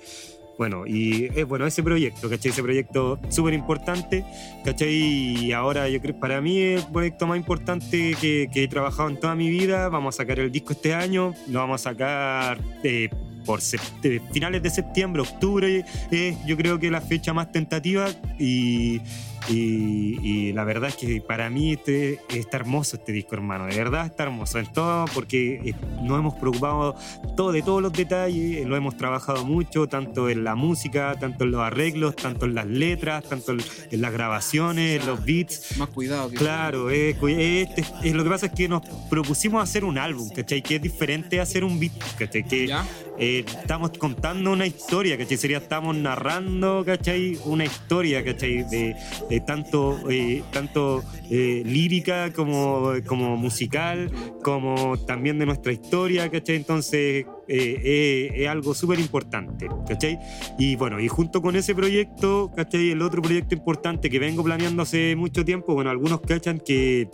bueno, 0.58 0.86
y 0.86 1.30
es 1.34 1.46
bueno 1.46 1.66
ese 1.66 1.82
proyecto, 1.82 2.30
¿cachai? 2.30 2.50
Ese 2.50 2.62
proyecto 2.62 3.18
súper 3.28 3.54
importante, 3.54 4.24
¿cachai? 4.64 4.94
Y 4.94 5.52
ahora 5.52 5.88
yo 5.88 6.00
creo, 6.00 6.18
para 6.18 6.40
mí 6.40 6.58
es 6.58 6.84
el 6.84 6.92
proyecto 6.92 7.26
más 7.26 7.36
importante 7.36 8.16
que, 8.20 8.48
que 8.52 8.64
he 8.64 8.68
trabajado 8.68 9.08
en 9.08 9.20
toda 9.20 9.34
mi 9.34 9.50
vida. 9.50 9.88
Vamos 9.88 10.14
a 10.14 10.18
sacar 10.18 10.38
el 10.38 10.50
disco 10.50 10.72
este 10.72 10.94
año, 10.94 11.34
lo 11.48 11.60
vamos 11.60 11.80
a 11.82 11.90
sacar 11.90 12.58
eh, 12.82 13.10
por 13.46 13.60
eh, 14.02 14.20
finales 14.32 14.62
de 14.62 14.70
septiembre, 14.70 15.22
octubre, 15.22 15.84
es 16.10 16.36
yo 16.44 16.56
creo 16.56 16.78
que 16.78 16.90
la 16.90 17.00
fecha 17.00 17.32
más 17.32 17.52
tentativa 17.52 18.08
y, 18.38 19.00
y- 19.48 20.18
y 20.22 20.52
la 20.52 20.64
verdad 20.64 20.90
es 20.90 20.96
que 20.96 21.20
para 21.20 21.48
mí 21.50 21.72
este, 21.72 22.20
está 22.30 22.56
hermoso 22.58 22.96
este 22.96 23.12
disco, 23.12 23.34
hermano, 23.34 23.66
de 23.66 23.76
verdad 23.76 24.06
está 24.06 24.24
hermoso 24.24 24.58
en 24.58 24.72
todo 24.72 25.04
porque 25.14 25.60
eh, 25.64 25.74
nos 26.02 26.18
hemos 26.18 26.34
preocupado 26.34 26.94
todo, 27.36 27.52
de 27.52 27.62
todos 27.62 27.82
los 27.82 27.92
detalles, 27.92 28.66
lo 28.66 28.76
hemos 28.76 28.96
trabajado 28.96 29.44
mucho, 29.44 29.86
tanto 29.86 30.28
en 30.28 30.44
la 30.44 30.54
música, 30.54 31.14
tanto 31.18 31.44
en 31.44 31.50
los 31.52 31.60
arreglos, 31.60 32.16
tanto 32.16 32.46
en 32.46 32.54
las 32.54 32.66
letras, 32.66 33.24
tanto 33.24 33.52
en, 33.52 33.60
en 33.90 34.00
las 34.00 34.12
grabaciones, 34.12 35.00
en 35.00 35.06
los 35.06 35.24
beats. 35.24 35.76
Más 35.78 35.88
cuidado 35.90 36.28
que... 36.30 36.36
Claro, 36.36 36.90
este- 36.90 37.84
eh, 38.02 38.12
lo 38.14 38.24
que 38.24 38.30
pasa 38.30 38.46
es 38.46 38.52
que 38.52 38.68
nos 38.68 38.82
propusimos 39.08 39.62
hacer 39.62 39.84
un 39.84 39.98
álbum, 39.98 40.28
¿cachai? 40.30 40.62
Que 40.62 40.76
es 40.76 40.82
diferente 40.82 41.38
a 41.40 41.42
hacer 41.42 41.64
un 41.64 41.78
beat, 41.78 41.92
¿cachai? 42.18 42.44
Que 42.44 42.66
¿Ya? 42.66 42.84
Eh, 43.18 43.44
estamos 43.46 43.92
contando 43.98 44.52
una 44.52 44.66
historia, 44.66 45.16
¿cachai? 45.16 45.36
Sería, 45.36 45.58
estamos 45.58 45.96
narrando, 45.96 46.84
¿cachai? 46.84 47.38
Una 47.44 47.64
historia, 47.64 48.24
¿cachai? 48.24 48.64
De, 48.64 48.94
de 49.30 49.40
tanto, 49.40 49.98
eh, 50.10 50.42
tanto 50.52 51.02
eh, 51.30 51.62
lírica 51.64 52.32
como, 52.32 52.92
como 53.06 53.36
musical, 53.36 54.10
como 54.42 54.98
también 54.98 55.38
de 55.38 55.46
nuestra 55.46 55.72
historia, 55.72 56.30
¿cachai? 56.30 56.56
Entonces, 56.56 57.26
es 57.48 58.48
algo 58.48 58.74
súper 58.74 58.98
importante, 58.98 59.68
¿cachai? 59.88 60.18
Y 60.58 60.76
bueno, 60.76 61.00
y 61.00 61.08
junto 61.08 61.40
con 61.40 61.56
ese 61.56 61.74
proyecto, 61.74 62.50
¿cachai? 62.54 62.90
El 62.90 63.02
otro 63.02 63.22
proyecto 63.22 63.54
importante 63.54 64.10
que 64.10 64.18
vengo 64.18 64.44
planeando 64.44 64.82
hace 64.82 65.16
mucho 65.16 65.44
tiempo, 65.44 65.74
bueno, 65.74 65.90
algunos 65.90 66.20
cachan 66.20 66.60
que 66.60 67.08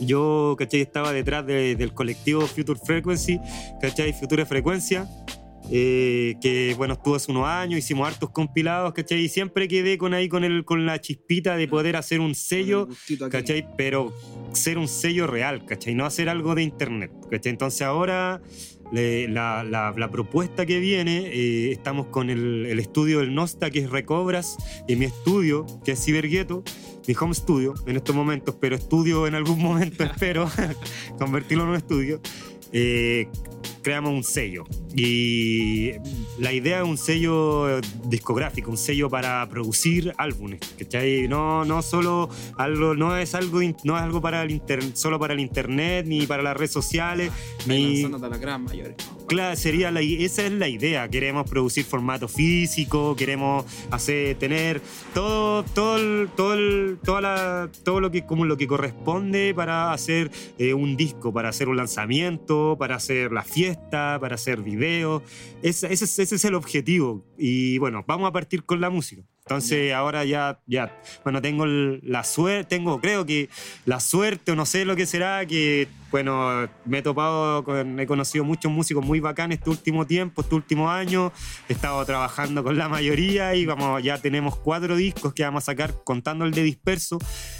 yo, 0.00 0.54
¿cachai? 0.58 0.80
Estaba 0.80 1.12
detrás 1.12 1.46
de- 1.46 1.76
del 1.76 1.92
colectivo 1.94 2.42
Future 2.42 2.78
Frequency, 2.84 3.38
¿cachai? 3.80 4.12
Future 4.12 4.44
Frecuencia, 4.46 5.06
eh, 5.70 6.34
que 6.40 6.74
bueno, 6.76 6.94
estuvo 6.94 7.14
hace 7.14 7.30
unos 7.30 7.46
años, 7.46 7.78
hicimos 7.78 8.08
hartos 8.08 8.30
compilados, 8.30 8.92
¿cachai? 8.94 9.20
Y 9.24 9.28
siempre 9.28 9.68
quedé 9.68 9.96
con 9.96 10.12
ahí 10.12 10.28
con, 10.28 10.44
el, 10.44 10.64
con 10.64 10.86
la 10.86 11.00
chispita 11.00 11.56
de 11.56 11.68
poder 11.68 11.96
hacer 11.96 12.20
un 12.20 12.34
sello. 12.34 12.88
¿cachai? 13.30 13.66
Pero 13.76 14.12
ser 14.52 14.76
un 14.78 14.88
sello 14.88 15.26
real, 15.26 15.64
¿cachai? 15.64 15.94
No 15.94 16.04
hacer 16.04 16.28
algo 16.28 16.54
de 16.54 16.62
internet, 16.64 17.12
¿cachai? 17.30 17.50
Entonces 17.52 17.82
ahora 17.82 18.42
le- 18.92 19.28
la, 19.28 19.62
la- 19.64 19.94
la 19.96 20.10
propuesta 20.10 20.66
que 20.66 20.78
viene, 20.80 21.28
eh, 21.32 21.72
estamos 21.72 22.08
con 22.08 22.28
el, 22.28 22.66
el 22.66 22.78
estudio 22.80 23.20
del 23.20 23.32
Nosta, 23.34 23.70
que 23.70 23.78
es 23.78 23.88
Recobras, 23.90 24.56
y 24.88 24.96
mi 24.96 25.06
estudio, 25.06 25.64
que 25.84 25.92
es 25.92 26.04
Cibergueto, 26.04 26.64
mi 27.06 27.14
home 27.18 27.34
studio 27.34 27.74
en 27.86 27.96
estos 27.96 28.14
momentos, 28.14 28.54
pero 28.60 28.76
estudio 28.76 29.26
en 29.26 29.34
algún 29.34 29.60
momento, 29.60 30.04
espero 30.04 30.50
convertirlo 31.18 31.64
en 31.64 31.70
un 31.70 31.76
estudio. 31.76 32.20
eh, 32.72 33.28
creamos 33.82 34.12
un 34.12 34.24
sello 34.24 34.64
y 34.94 35.92
la 36.38 36.52
idea 36.52 36.78
es 36.82 36.84
un 36.84 36.98
sello 36.98 37.80
discográfico, 38.04 38.70
un 38.70 38.76
sello 38.76 39.08
para 39.10 39.48
producir 39.48 40.12
álbumes, 40.18 40.60
¿cachai? 40.78 41.28
No, 41.28 41.64
no 41.64 41.82
solo 41.82 42.28
algo, 42.56 42.94
no 42.94 43.16
es 43.16 43.34
algo, 43.34 43.60
no 43.84 43.96
es 43.96 44.02
algo 44.02 44.20
para 44.20 44.42
el 44.42 44.50
inter- 44.50 44.82
solo 44.96 45.18
para 45.18 45.34
el 45.34 45.40
internet 45.40 46.06
ni 46.06 46.26
para 46.26 46.42
las 46.42 46.56
redes 46.56 46.72
sociales, 46.72 47.30
Ahí 47.68 47.84
ni, 47.84 47.92
lanzándote 48.02 48.26
a 48.26 48.28
las 48.30 48.40
gran 48.40 48.64
mayores. 48.64 48.94
Claro, 49.26 49.56
sería 49.56 49.90
la, 49.90 50.00
esa 50.02 50.44
es 50.44 50.52
la 50.52 50.68
idea. 50.68 51.08
Queremos 51.08 51.48
producir 51.48 51.84
formato 51.84 52.28
físico, 52.28 53.16
queremos 53.16 53.64
hacer, 53.90 54.36
tener 54.36 54.82
todo, 55.14 55.62
todo, 55.64 55.96
el- 55.96 56.28
todo, 56.36 56.54
el- 56.54 56.98
toda 57.02 57.20
la- 57.22 57.70
todo 57.84 58.00
lo 58.00 58.10
que 58.10 58.26
como 58.26 58.44
lo 58.44 58.56
que 58.56 58.66
corresponde 58.66 59.54
para 59.54 59.92
hacer 59.92 60.30
eh, 60.58 60.74
un 60.74 60.96
disco, 60.96 61.32
para 61.32 61.48
hacer 61.48 61.68
un 61.68 61.76
lanzamiento, 61.76 62.76
para 62.78 62.96
hacer 62.96 63.32
la 63.32 63.42
fiesta, 63.52 64.18
para 64.20 64.34
hacer 64.36 64.62
videos. 64.62 65.22
Ese, 65.62 65.92
ese 65.92 66.04
es- 66.04 66.18
ese 66.18 66.34
es 66.36 66.44
el 66.44 66.54
objetivo. 66.54 67.24
Y 67.38 67.78
bueno, 67.78 68.04
vamos 68.06 68.28
a 68.28 68.32
partir 68.32 68.64
con 68.64 68.80
la 68.80 68.90
música. 68.90 69.22
Entonces 69.44 69.92
ahora 69.92 70.24
ya, 70.24 70.60
ya, 70.68 70.96
bueno, 71.24 71.42
tengo 71.42 71.66
la 71.66 72.22
suerte, 72.22 72.76
tengo, 72.76 73.00
creo 73.00 73.26
que 73.26 73.48
la 73.86 73.98
suerte 73.98 74.52
o 74.52 74.54
no 74.54 74.64
sé 74.66 74.84
lo 74.84 74.94
que 74.94 75.04
será, 75.04 75.44
que 75.46 75.88
bueno, 76.12 76.68
me 76.84 76.98
he 76.98 77.02
topado 77.02 77.64
con, 77.64 77.98
he 77.98 78.06
conocido 78.06 78.44
muchos 78.44 78.70
músicos 78.70 79.04
muy 79.04 79.18
bacanes 79.18 79.58
este 79.58 79.70
último 79.70 80.06
tiempo, 80.06 80.42
este 80.42 80.54
último 80.54 80.92
año, 80.92 81.32
he 81.68 81.72
estado 81.72 82.04
trabajando 82.04 82.62
con 82.62 82.78
la 82.78 82.88
mayoría 82.88 83.56
y 83.56 83.66
vamos, 83.66 84.00
ya 84.04 84.16
tenemos 84.18 84.56
cuatro 84.56 84.94
discos 84.94 85.34
que 85.34 85.42
vamos 85.42 85.64
a 85.64 85.66
sacar 85.66 85.92
contando 86.04 86.44
el 86.44 86.52
de 86.52 86.62
Disperso, 86.62 87.18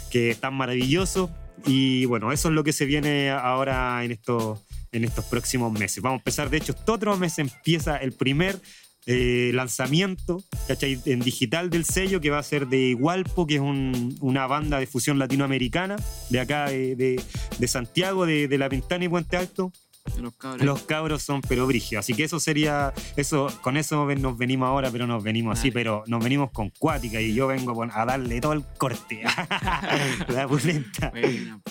que 0.09 0.29
están 0.31 0.53
maravillosos 0.53 1.31
y 1.65 2.05
bueno, 2.05 2.31
eso 2.31 2.47
es 2.47 2.53
lo 2.55 2.63
que 2.63 2.71
se 2.71 2.85
viene 2.85 3.29
ahora 3.29 4.05
en 4.05 4.13
estos, 4.13 4.61
en 4.93 5.03
estos 5.03 5.25
próximos 5.25 5.71
meses. 5.71 6.01
Vamos 6.01 6.17
a 6.17 6.21
empezar, 6.21 6.49
de 6.49 6.57
hecho, 6.57 6.71
estos 6.71 6.95
otros 6.95 7.19
meses 7.19 7.39
empieza 7.39 7.97
el 7.97 8.13
primer 8.13 8.59
eh, 9.05 9.51
lanzamiento 9.53 10.41
¿cachai? 10.65 10.97
en 11.05 11.19
digital 11.19 11.69
del 11.69 11.83
sello 11.83 12.21
que 12.21 12.29
va 12.29 12.39
a 12.39 12.43
ser 12.43 12.67
de 12.67 12.77
Igualpo, 12.91 13.45
que 13.45 13.55
es 13.55 13.59
un- 13.59 14.15
una 14.21 14.47
banda 14.47 14.79
de 14.79 14.87
fusión 14.87 15.19
latinoamericana 15.19 15.97
de 16.29 16.39
acá 16.39 16.69
de 16.69 17.67
Santiago, 17.67 18.25
de, 18.25 18.47
de 18.47 18.57
La 18.57 18.69
Pintana 18.69 19.03
y 19.03 19.09
Puente 19.09 19.35
Alto. 19.35 19.73
Los 20.19 20.33
cabros. 20.35 20.65
Los 20.65 20.81
cabros 20.83 21.23
son 21.23 21.41
pero 21.41 21.65
brígidos. 21.65 22.03
Así 22.05 22.13
que 22.13 22.23
eso 22.25 22.39
sería, 22.39 22.93
eso, 23.15 23.47
con 23.61 23.77
eso 23.77 24.05
nos 24.15 24.37
venimos 24.37 24.67
ahora, 24.67 24.91
pero 24.91 25.07
nos 25.07 25.23
venimos 25.23 25.57
así, 25.59 25.71
pero 25.71 26.03
nos 26.07 26.23
venimos 26.23 26.51
con 26.51 26.69
cuática 26.71 27.19
y 27.21 27.33
yo 27.33 27.47
vengo 27.47 27.81
a 27.91 28.05
darle 28.05 28.39
todo 28.41 28.53
el 28.53 28.63
corte. 28.77 29.23
La 30.27 30.47
pulenta. 30.47 31.11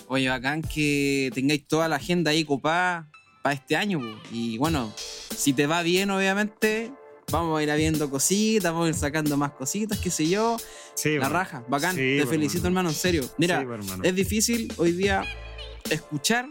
Oye, 0.08 0.28
bacán 0.28 0.62
que 0.62 1.30
tengáis 1.34 1.66
toda 1.66 1.88
la 1.88 1.96
agenda 1.96 2.30
ahí 2.30 2.44
copada 2.44 3.10
para 3.42 3.54
este 3.54 3.76
año. 3.76 4.00
po. 4.00 4.06
Y 4.32 4.58
bueno, 4.58 4.92
si 4.96 5.52
te 5.52 5.66
va 5.66 5.82
bien, 5.82 6.10
obviamente, 6.10 6.90
vamos 7.30 7.58
a 7.58 7.62
ir 7.62 7.72
viendo 7.76 8.08
cositas, 8.10 8.72
vamos 8.72 8.86
a 8.86 8.88
ir 8.90 8.94
sacando 8.94 9.36
más 9.36 9.52
cositas, 9.52 9.98
qué 9.98 10.10
sé 10.10 10.28
yo. 10.28 10.56
Sí, 10.94 11.16
La 11.18 11.28
raja, 11.28 11.64
bacán. 11.68 11.94
Sí, 11.96 12.16
te 12.18 12.26
felicito, 12.26 12.66
hermano. 12.66 12.88
hermano, 12.88 12.90
en 12.90 12.94
serio. 12.94 13.24
Mira, 13.38 13.60
Sí, 13.60 13.66
hermano. 13.70 14.02
es 14.04 14.14
difícil 14.14 14.72
hoy 14.78 14.92
día 14.92 15.22
escuchar 15.90 16.46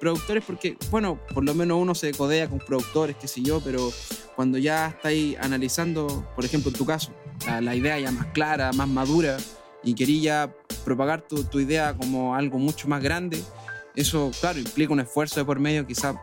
productores 0.00 0.42
porque, 0.46 0.76
bueno, 0.90 1.20
por 1.34 1.44
lo 1.44 1.54
menos 1.54 1.78
uno 1.80 1.94
se 1.94 2.12
codea 2.12 2.48
con 2.48 2.58
productores, 2.58 3.16
qué 3.20 3.28
sé 3.28 3.42
yo, 3.42 3.60
pero 3.60 3.92
cuando 4.34 4.58
ya 4.58 4.88
estáis 4.88 5.36
analizando, 5.38 6.26
por 6.34 6.44
ejemplo, 6.44 6.70
en 6.70 6.76
tu 6.76 6.86
caso, 6.86 7.12
la, 7.46 7.60
la 7.60 7.74
idea 7.76 7.98
ya 7.98 8.10
más 8.10 8.26
clara, 8.28 8.72
más 8.72 8.88
madura, 8.88 9.36
y 9.82 9.94
querías 9.94 10.48
propagar 10.84 11.22
tu, 11.22 11.44
tu 11.44 11.60
idea 11.60 11.94
como 11.94 12.34
algo 12.34 12.58
mucho 12.58 12.88
más 12.88 13.02
grande, 13.02 13.42
eso, 13.94 14.30
claro, 14.40 14.58
implica 14.58 14.92
un 14.92 15.00
esfuerzo 15.00 15.40
de 15.40 15.44
por 15.44 15.58
medio, 15.60 15.86
quizá 15.86 16.14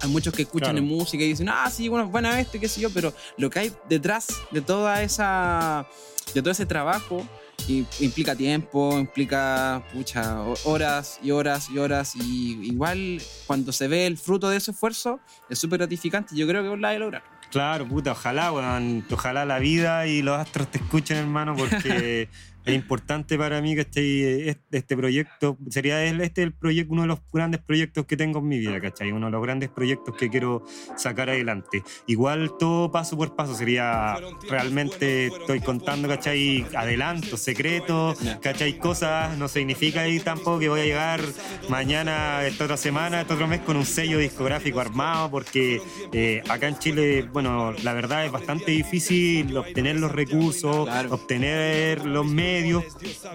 hay 0.00 0.10
muchos 0.10 0.34
que 0.34 0.42
escuchan 0.42 0.72
Claro. 0.72 0.78
en 0.78 0.84
música 0.86 1.24
y 1.24 1.28
dicen, 1.28 1.48
ah, 1.48 1.68
sí, 1.70 1.88
bueno, 1.88 2.08
buena 2.08 2.38
esto, 2.40 2.58
qué 2.60 2.68
sé 2.68 2.80
yo, 2.80 2.90
pero 2.90 3.12
lo 3.36 3.48
que 3.50 3.58
hay 3.58 3.72
detrás 3.88 4.28
de 4.50 4.60
toda 4.60 5.02
esa, 5.02 5.86
de 6.34 6.40
todo 6.42 6.50
ese 6.50 6.66
trabajo, 6.66 7.26
y- 7.68 7.86
implica 8.00 8.34
tiempo, 8.36 8.98
implica 8.98 9.82
pucha, 9.92 10.40
ho- 10.42 10.54
horas 10.64 11.18
y 11.22 11.30
horas 11.30 11.68
y 11.70 11.78
horas. 11.78 12.14
Y 12.16 12.66
igual 12.66 13.20
cuando 13.46 13.72
se 13.72 13.88
ve 13.88 14.06
el 14.06 14.18
fruto 14.18 14.48
de 14.50 14.56
ese 14.58 14.70
esfuerzo 14.72 15.20
es 15.48 15.58
súper 15.58 15.78
gratificante. 15.78 16.34
Yo 16.36 16.46
creo 16.46 16.62
que 16.62 16.80
la 16.80 16.90
de 16.90 16.98
lograr. 16.98 17.22
Claro, 17.50 17.86
puta, 17.86 18.12
ojalá, 18.12 18.50
weón. 18.52 19.04
Ojalá 19.10 19.44
la 19.44 19.58
vida 19.60 20.06
y 20.06 20.22
los 20.22 20.38
astros 20.38 20.68
te 20.70 20.78
escuchen, 20.78 21.16
hermano, 21.18 21.54
porque 21.56 22.28
es 22.64 22.74
importante 22.74 23.36
para 23.36 23.60
mí, 23.60 23.76
¿cachai? 23.76 24.48
Este, 24.48 24.78
este 24.78 24.96
proyecto 24.96 25.58
sería 25.68 26.02
este 26.04 26.42
el 26.42 26.52
proyecto, 26.52 26.92
uno 26.92 27.02
de 27.02 27.08
los 27.08 27.20
grandes 27.32 27.60
proyectos 27.60 28.06
que 28.06 28.16
tengo 28.16 28.38
en 28.38 28.48
mi 28.48 28.58
vida, 28.58 28.80
¿cachai? 28.80 29.12
Uno 29.12 29.26
de 29.26 29.32
los 29.32 29.42
grandes 29.42 29.68
proyectos 29.68 30.16
que 30.16 30.30
quiero 30.30 30.64
sacar 30.96 31.28
adelante. 31.30 31.82
Igual 32.06 32.52
todo 32.58 32.90
paso 32.90 33.16
por 33.16 33.36
paso 33.36 33.54
sería 33.54 34.16
realmente, 34.48 35.26
estoy 35.26 35.60
contando, 35.60 36.08
¿cachai? 36.08 36.66
Adelantos, 36.74 37.40
secretos, 37.40 38.18
¿cachai? 38.40 38.78
Cosas, 38.78 39.36
no 39.36 39.48
significa 39.48 40.02
ahí 40.02 40.20
tampoco 40.20 40.58
que 40.58 40.68
voy 40.68 40.80
a 40.80 40.84
llegar 40.84 41.20
mañana, 41.68 42.46
esta 42.46 42.64
otra 42.64 42.76
semana, 42.76 43.20
este 43.20 43.34
otro 43.34 43.46
mes 43.46 43.60
con 43.60 43.76
un 43.76 43.86
sello 43.86 44.18
discográfico 44.18 44.80
armado, 44.80 45.30
porque 45.30 45.80
eh, 46.12 46.42
acá 46.48 46.68
en 46.68 46.78
Chile, 46.78 47.28
bueno, 47.32 47.72
la 47.82 47.92
verdad 47.92 48.24
es 48.24 48.32
bastante 48.32 48.70
difícil 48.72 49.56
obtener 49.56 49.96
los 49.96 50.12
recursos, 50.12 50.88
obtener 51.10 52.04
los 52.06 52.26
medios, 52.26 52.53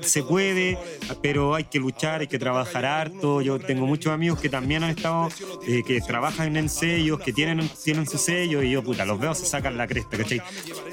se 0.01 0.23
puede, 0.23 0.77
pero 1.21 1.55
hay 1.55 1.65
que 1.65 1.79
luchar, 1.79 2.21
hay 2.21 2.27
que 2.27 2.39
trabajar 2.39 2.85
harto. 2.85 3.41
Yo 3.41 3.59
tengo 3.59 3.85
muchos 3.85 4.13
amigos 4.13 4.39
que 4.39 4.49
también 4.49 4.83
han 4.83 4.91
estado, 4.91 5.29
eh, 5.67 5.83
que 5.85 6.01
trabajan 6.01 6.55
en 6.55 6.69
sellos, 6.69 7.19
que 7.19 7.33
tienen, 7.33 7.69
tienen 7.83 8.07
su 8.07 8.17
sello, 8.17 8.63
y 8.63 8.71
yo, 8.71 8.83
puta, 8.83 9.05
los 9.05 9.19
veo, 9.19 9.33
se 9.35 9.45
sacan 9.45 9.77
la 9.77 9.87
cresta, 9.87 10.17
¿cachai? 10.17 10.41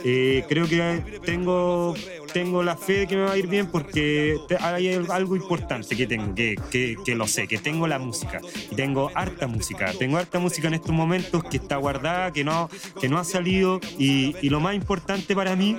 Eh, 0.04 0.44
creo 0.48 0.68
que 0.68 1.20
tengo, 1.24 1.94
tengo 2.32 2.62
la 2.62 2.76
fe 2.76 3.00
de 3.00 3.06
que 3.06 3.16
me 3.16 3.22
va 3.22 3.32
a 3.32 3.38
ir 3.38 3.46
bien 3.46 3.66
porque 3.66 4.38
hay 4.60 4.94
algo 5.10 5.36
importante 5.36 5.96
que 5.96 6.06
tengo, 6.06 6.34
que, 6.34 6.56
que, 7.04 7.14
lo 7.14 7.26
sé, 7.26 7.46
que 7.48 7.58
tengo 7.58 7.86
la 7.86 7.98
música. 7.98 8.40
Y 8.70 8.74
tengo 8.74 9.10
harta 9.14 9.46
música, 9.46 9.92
tengo 9.98 10.18
harta 10.18 10.38
música 10.38 10.68
en 10.68 10.74
estos 10.74 10.92
momentos 10.92 11.44
que 11.44 11.58
está 11.58 11.76
guardada, 11.76 12.32
que 12.32 12.44
no, 12.44 12.68
que 13.00 13.08
no 13.08 13.18
ha 13.18 13.24
salido, 13.24 13.80
y 13.98 14.48
lo 14.48 14.60
más 14.60 14.74
importante 14.74 15.34
para 15.34 15.56
mí 15.56 15.76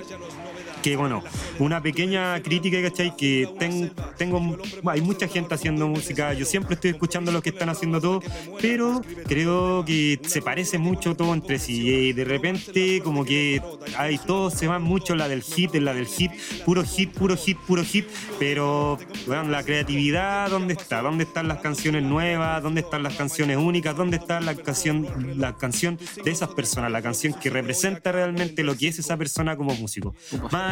que 0.82 0.96
bueno, 0.96 1.22
una 1.58 1.82
pequeña 1.82 2.40
crítica, 2.42 2.80
¿cachai? 2.82 3.16
Que 3.16 3.48
ten- 3.58 3.92
tengo, 4.16 4.56
hay 4.86 5.00
mucha 5.00 5.28
gente 5.28 5.54
haciendo 5.54 5.88
música, 5.88 6.32
yo 6.34 6.44
siempre 6.44 6.74
estoy 6.74 6.90
escuchando 6.90 7.32
lo 7.32 7.42
que 7.42 7.50
están 7.50 7.68
haciendo 7.68 8.00
todos, 8.00 8.24
pero 8.60 9.02
creo 9.26 9.84
que 9.84 10.18
se 10.26 10.42
parece 10.42 10.78
mucho 10.78 11.14
todo 11.14 11.34
entre 11.34 11.58
sí 11.58 11.88
y 11.88 12.12
de 12.12 12.24
repente 12.24 13.00
como 13.02 13.24
que 13.24 13.60
hay 13.96 14.18
todos 14.18 14.54
se 14.54 14.66
van 14.66 14.82
mucho 14.82 15.14
la 15.14 15.28
del 15.28 15.42
hit, 15.42 15.74
en 15.74 15.84
la 15.84 15.94
del 15.94 16.06
hit, 16.06 16.30
puro 16.64 16.84
hit, 16.84 17.10
puro 17.12 17.36
hit, 17.36 17.58
puro 17.58 17.84
hit, 17.84 18.06
pero 18.38 18.98
la 19.26 19.62
creatividad, 19.62 20.50
¿dónde 20.50 20.74
está? 20.74 21.02
¿Dónde 21.02 21.24
están 21.24 21.48
las 21.48 21.58
canciones 21.58 22.02
nuevas? 22.02 22.62
¿Dónde 22.62 22.80
están 22.80 23.02
las 23.02 23.14
canciones 23.14 23.56
únicas? 23.56 23.96
¿Dónde 23.96 24.16
está 24.16 24.40
la 24.40 24.54
canción, 24.54 25.06
la 25.36 25.56
canción 25.56 25.98
de 26.24 26.30
esas 26.30 26.50
personas? 26.50 26.90
La 26.90 27.02
canción 27.02 27.34
que 27.34 27.50
representa 27.50 28.12
realmente 28.12 28.62
lo 28.62 28.76
que 28.76 28.88
es 28.88 28.98
esa 28.98 29.16
persona 29.16 29.56
como 29.56 29.74
músico. 29.74 30.14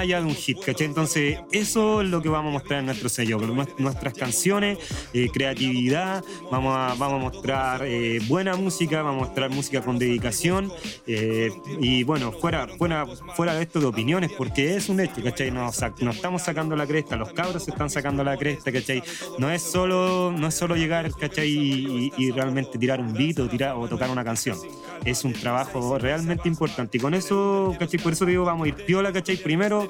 Allá 0.01 0.21
de 0.21 0.27
un 0.27 0.35
hit, 0.35 0.59
¿cachai? 0.65 0.87
Entonces, 0.87 1.39
eso 1.53 2.01
es 2.03 2.09
lo 2.09 2.23
que 2.23 2.29
vamos 2.29 2.51
a 2.51 2.53
mostrar 2.55 2.81
en 2.81 2.87
nuestro 2.87 3.09
sello. 3.09 3.39
Nuestras 3.79 4.15
canciones, 4.15 4.79
eh, 5.13 5.29
creatividad, 5.33 6.25
vamos 6.51 6.75
a, 6.77 6.95
vamos 6.99 7.15
a 7.21 7.31
mostrar 7.37 7.83
eh, 7.85 8.21
buena 8.29 8.57
música, 8.57 9.03
vamos 9.03 9.23
a 9.23 9.27
mostrar 9.27 9.51
música 9.51 9.83
con 9.83 9.99
dedicación 9.99 10.73
eh, 11.07 11.51
y 11.81 12.03
bueno, 12.05 12.33
fuera, 12.33 12.67
fuera, 12.79 13.07
fuera 13.35 13.55
de 13.55 13.63
esto 13.63 13.81
de 13.81 13.87
opiniones, 13.87 14.33
porque 14.33 14.77
es 14.77 14.89
un 14.89 15.01
hecho, 15.01 15.23
¿cachai? 15.23 15.51
Nos, 15.51 15.81
nos 16.01 16.17
estamos 16.17 16.43
sacando 16.43 16.77
la 16.77 16.87
cresta, 16.87 17.17
los 17.17 17.33
cabros 17.33 17.65
se 17.65 17.71
están 17.71 17.91
sacando 17.91 18.25
la 18.25 18.37
cresta, 18.37 18.73
¿cachai? 18.73 19.03
No 19.39 19.51
es 19.51 19.63
solo, 19.63 20.33
no 20.37 20.49
es 20.49 20.55
solo 20.55 20.77
llegar, 20.77 21.11
¿cachai? 21.13 21.49
Y, 21.49 22.13
y- 22.17 22.27
y 22.27 22.31
realmente 22.31 22.79
tirar 22.79 23.01
un 23.01 23.13
beat 23.13 23.39
o, 23.39 23.49
tirar, 23.49 23.75
o 23.77 23.87
tocar 23.89 24.11
una 24.11 24.25
canción. 24.25 24.57
Es 25.05 25.25
un 25.25 25.33
trabajo 25.33 25.99
realmente 25.99 26.49
importante. 26.49 26.99
Y 26.99 27.01
con 27.01 27.15
eso, 27.15 27.75
¿cachai? 27.79 28.01
Por 28.01 28.13
eso 28.13 28.25
digo, 28.27 28.45
vamos 28.45 28.65
a 28.65 28.69
ir 28.69 28.75
piola, 28.75 29.13
¿cachai? 29.13 29.37
Primero 29.37 29.86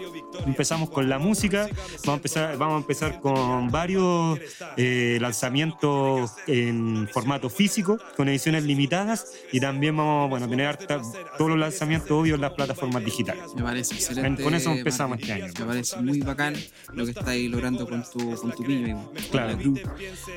empezamos 0.46 0.90
con 0.90 1.08
la 1.08 1.18
música, 1.18 1.68
vamos 2.04 2.08
a 2.08 2.14
empezar, 2.14 2.56
vamos 2.58 2.74
a 2.74 2.78
empezar 2.78 3.20
con 3.20 3.70
varios 3.70 4.38
eh, 4.76 5.18
lanzamientos 5.20 6.32
en 6.46 7.08
formato 7.12 7.48
físico, 7.50 7.98
con 8.16 8.28
ediciones 8.28 8.64
limitadas, 8.64 9.26
y 9.52 9.60
también 9.60 9.96
vamos 9.96 10.30
bueno, 10.30 10.46
a 10.46 10.48
tener 10.48 10.66
harta- 10.66 11.00
todos 11.38 11.50
los 11.50 11.58
lanzamientos 11.58 12.10
obvios 12.10 12.36
en 12.36 12.40
las 12.42 12.52
plataformas 12.52 13.04
digitales. 13.04 13.42
Me 13.54 13.62
parece 13.62 13.94
excelente. 13.94 14.42
Con 14.42 14.54
eso 14.54 14.70
empezamos 14.70 15.18
Martín. 15.18 15.30
este 15.30 15.42
año. 15.44 15.52
Me 15.60 15.66
parece 15.66 15.96
muy 16.00 16.20
bacán 16.20 16.54
lo 16.92 17.04
que 17.04 17.10
estáis 17.12 17.50
logrando 17.50 17.88
con 17.88 18.04
tu, 18.04 18.34
con 18.36 18.52
tu 18.52 18.62
piño. 18.64 19.10
Claro. 19.30 19.58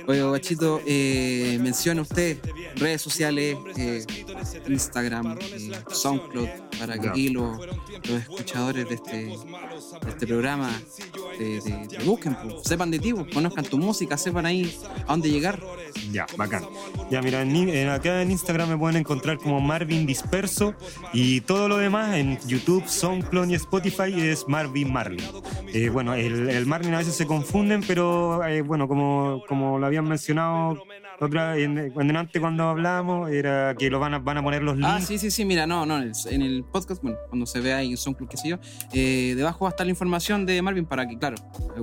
Oye, 0.07 0.23
Guachito, 0.23 0.81
eh, 0.85 1.57
menciona 1.61 2.01
usted 2.01 2.37
redes 2.75 3.01
sociales, 3.01 3.57
eh, 3.77 4.03
Instagram, 4.67 5.37
eh, 5.41 5.71
SoundCloud, 5.91 6.47
para 6.79 6.97
que 6.97 7.09
aquí 7.09 7.29
los, 7.29 7.57
los 7.65 8.21
escuchadores 8.21 8.87
de 8.87 8.95
este, 8.95 9.35
este 10.07 10.27
programa 10.27 10.69
te, 11.37 11.59
te- 11.61 11.87
te 11.97 12.03
busquen, 12.03 12.35
sepan 12.63 12.91
de 12.91 12.99
ti, 12.99 13.13
conozcan 13.33 13.65
tu 13.65 13.77
música, 13.77 14.17
sepan 14.17 14.45
ahí 14.45 14.75
a 15.07 15.11
dónde 15.11 15.29
llegar. 15.29 15.59
Ya, 16.11 16.25
bacán. 16.37 16.63
Ya, 17.11 17.21
mira, 17.21 17.41
en, 17.41 17.55
en- 17.69 17.89
acá 17.89 18.21
en 18.21 18.31
Instagram 18.31 18.69
me 18.69 18.77
pueden 18.77 18.97
encontrar 18.97 19.37
como 19.37 19.59
Marvin 19.61 20.05
Disperso 20.05 20.73
y 21.13 21.41
todo 21.41 21.67
lo 21.67 21.77
demás 21.77 22.15
en 22.15 22.37
YouTube, 22.47 22.87
SoundCloud 22.87 23.49
y 23.49 23.55
Spotify 23.55 24.13
es 24.17 24.47
Marvin 24.47 24.91
Marlin. 24.91 25.23
Eh, 25.73 25.89
bueno, 25.89 26.13
el, 26.13 26.49
el 26.49 26.65
Marlin 26.65 26.93
a 26.93 26.99
veces 26.99 27.15
se 27.15 27.25
confunden, 27.25 27.83
pero 27.85 28.43
eh, 28.45 28.61
bueno, 28.61 28.87
como, 28.87 29.43
como 29.47 29.77
lo 29.79 29.85
habían 29.85 30.07
mencionado 30.07 30.81
otra 31.21 31.57
en, 31.57 31.77
en 31.77 32.15
antes 32.15 32.39
cuando 32.39 32.63
hablamos, 32.69 33.29
era 33.29 33.75
que 33.77 33.89
lo 33.89 33.99
van 33.99 34.13
a, 34.13 34.19
van 34.19 34.37
a 34.37 34.43
poner 34.43 34.63
los 34.63 34.77
links. 34.77 34.89
Ah, 34.89 35.01
sí, 35.01 35.17
sí, 35.17 35.29
sí, 35.29 35.43
mira, 35.43 35.67
no, 35.67 35.85
no, 35.85 35.97
en 35.97 36.03
el, 36.03 36.13
en 36.33 36.41
el 36.41 36.63
podcast, 36.63 37.01
bueno, 37.03 37.17
cuando 37.27 37.45
se 37.45 37.59
vea 37.59 37.77
ahí 37.77 37.91
en 37.91 37.97
SoundCloud, 37.97 38.29
qué 38.29 38.37
sé 38.37 38.47
yo, 38.49 38.57
eh, 38.93 39.33
debajo 39.39 39.65
va 39.65 39.69
a 39.69 39.71
estar 39.71 39.85
la 39.85 39.91
información 39.91 40.45
de 40.45 40.61
Marvin 40.61 40.85
para 40.85 41.07
que, 41.07 41.17
claro, 41.17 41.35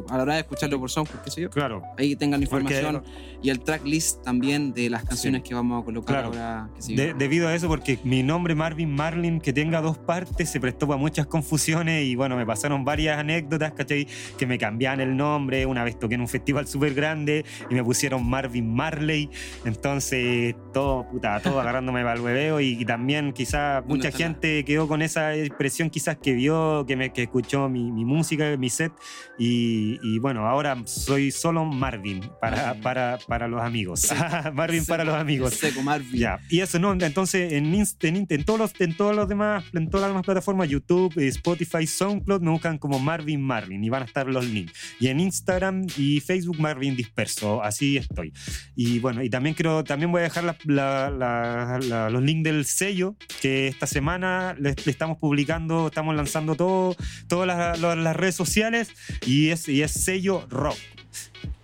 a 0.08 0.16
la 0.16 0.22
hora 0.22 0.34
de 0.34 0.40
escucharlo 0.40 0.78
por 0.78 0.90
SoundCloud, 0.90 1.22
qué 1.24 1.30
sé 1.30 1.40
yo, 1.42 1.50
Claro. 1.50 1.82
ahí 1.98 2.14
tengan 2.16 2.40
la 2.40 2.46
Porque- 2.46 2.74
información 2.74 3.02
y 3.42 3.50
el 3.50 3.60
tracklist 3.60 4.22
también 4.22 4.72
de 4.72 4.88
las 4.90 5.04
canciones 5.04 5.42
Sí. 5.42 5.48
que 5.48 5.54
vamos 5.54 5.82
a 5.82 5.84
colocar 5.84 6.14
Claro. 6.16 6.28
ahora, 6.28 6.68
qué 6.74 6.82
sé 6.82 6.94
yo. 6.94 7.02
De- 7.02 7.14
debido 7.14 7.48
a 7.48 7.54
eso, 7.54 7.68
porque 7.68 7.98
mi 8.04 8.22
nombre 8.22 8.54
Marvin 8.54 8.94
Marlin, 8.94 9.40
que 9.40 9.52
tenga 9.52 9.80
dos 9.80 9.98
partes, 9.98 10.48
se 10.50 10.60
prestó 10.60 10.86
para 10.86 10.98
muchas 10.98 11.26
confusiones 11.26 12.04
y 12.04 12.14
bueno, 12.16 12.36
me 12.36 12.46
pasaron 12.46 12.84
varias 12.84 13.18
anécdotas, 13.18 13.72
¿cachai? 13.72 14.06
Que 14.38 14.46
me 14.46 14.58
cambiaban 14.58 15.00
el 15.00 15.16
nombre, 15.16 15.66
una 15.66 15.84
vez 15.84 15.98
toqué 15.98 16.14
en 16.16 16.22
un 16.22 16.28
festival 16.28 16.66
súper 16.66 16.94
grande 16.94 17.44
y 17.70 17.74
me 17.74 17.82
pusieron 17.84 18.24
Marvin 18.28 18.72
Marley, 18.74 19.30
entonces 19.64 20.54
todo, 20.72 21.06
puta, 21.08 21.40
todo 21.40 21.60
agarrándome 21.60 22.02
para 22.02 22.14
el 22.14 22.20
hueveo 22.20 22.60
y, 22.60 22.80
y 22.80 22.84
también 22.84 23.32
quizás 23.32 23.84
mucha 23.86 24.10
gente 24.10 24.64
quedó 24.64 24.88
con 24.88 25.02
esa 25.02 25.34
expresión 25.34 25.90
quizás 25.90 26.16
que 26.16 26.32
vio, 26.32 26.84
que, 26.86 26.96
me, 26.96 27.12
que 27.12 27.22
escuchó 27.24 27.45
mi, 27.68 27.90
mi 27.92 28.04
música, 28.04 28.56
mi 28.56 28.68
set 28.70 28.92
y, 29.38 29.98
y 30.02 30.18
bueno, 30.18 30.46
ahora 30.46 30.76
soy 30.84 31.30
solo 31.30 31.64
Marvin 31.64 32.20
para, 32.40 32.74
para, 32.74 33.18
para 33.26 33.48
los 33.48 33.60
amigos. 33.62 34.08
Marvin 34.54 34.84
para 34.84 35.04
los 35.04 35.14
amigos. 35.14 35.54
Seco 35.54 35.82
Marvin. 35.82 36.12
Ya, 36.18 36.38
y 36.50 36.60
eso 36.60 36.78
no, 36.78 36.92
entonces 36.92 37.52
en, 37.52 37.74
en, 37.74 38.26
en 38.28 38.44
todos 38.44 38.58
los, 38.58 38.80
en 38.80 38.96
todos 38.96 39.14
los 39.14 39.28
demás, 39.28 39.64
en 39.72 39.88
todas 39.88 40.02
las 40.02 40.10
demás 40.10 40.24
plataformas, 40.24 40.68
YouTube, 40.68 41.12
eh, 41.18 41.28
Spotify, 41.28 41.86
SoundCloud, 41.86 42.40
me 42.40 42.50
buscan 42.50 42.78
como 42.78 42.98
Marvin 42.98 43.40
Marvin 43.42 43.82
y 43.84 43.88
van 43.88 44.02
a 44.02 44.06
estar 44.06 44.26
los 44.26 44.44
links. 44.46 44.72
Y 45.00 45.08
en 45.08 45.20
Instagram 45.20 45.86
y 45.96 46.20
Facebook 46.20 46.58
Marvin 46.60 46.96
Disperso, 46.96 47.62
así 47.62 47.96
estoy. 47.96 48.32
Y 48.74 48.98
bueno, 48.98 49.22
y 49.22 49.30
también 49.30 49.54
quiero, 49.54 49.84
también 49.84 50.10
voy 50.10 50.20
a 50.20 50.24
dejar 50.24 50.44
la- 50.44 50.56
la- 50.64 51.10
la- 51.10 51.78
la- 51.80 52.10
los 52.10 52.22
links 52.22 52.44
del 52.44 52.64
sello, 52.64 53.16
que 53.40 53.68
esta 53.68 53.86
semana 53.86 54.54
le, 54.58 54.74
le 54.84 54.90
estamos 54.90 55.18
publicando, 55.18 55.86
estamos 55.88 56.14
lanzando 56.14 56.54
todo, 56.54 56.96
todas 57.36 57.48
las, 57.48 57.78
las- 57.80 57.96
las 57.98 58.16
redes 58.16 58.34
sociales 58.34 58.88
y 59.26 59.50
es, 59.50 59.68
y 59.68 59.82
es 59.82 59.92
sello 59.92 60.46
rock 60.48 60.76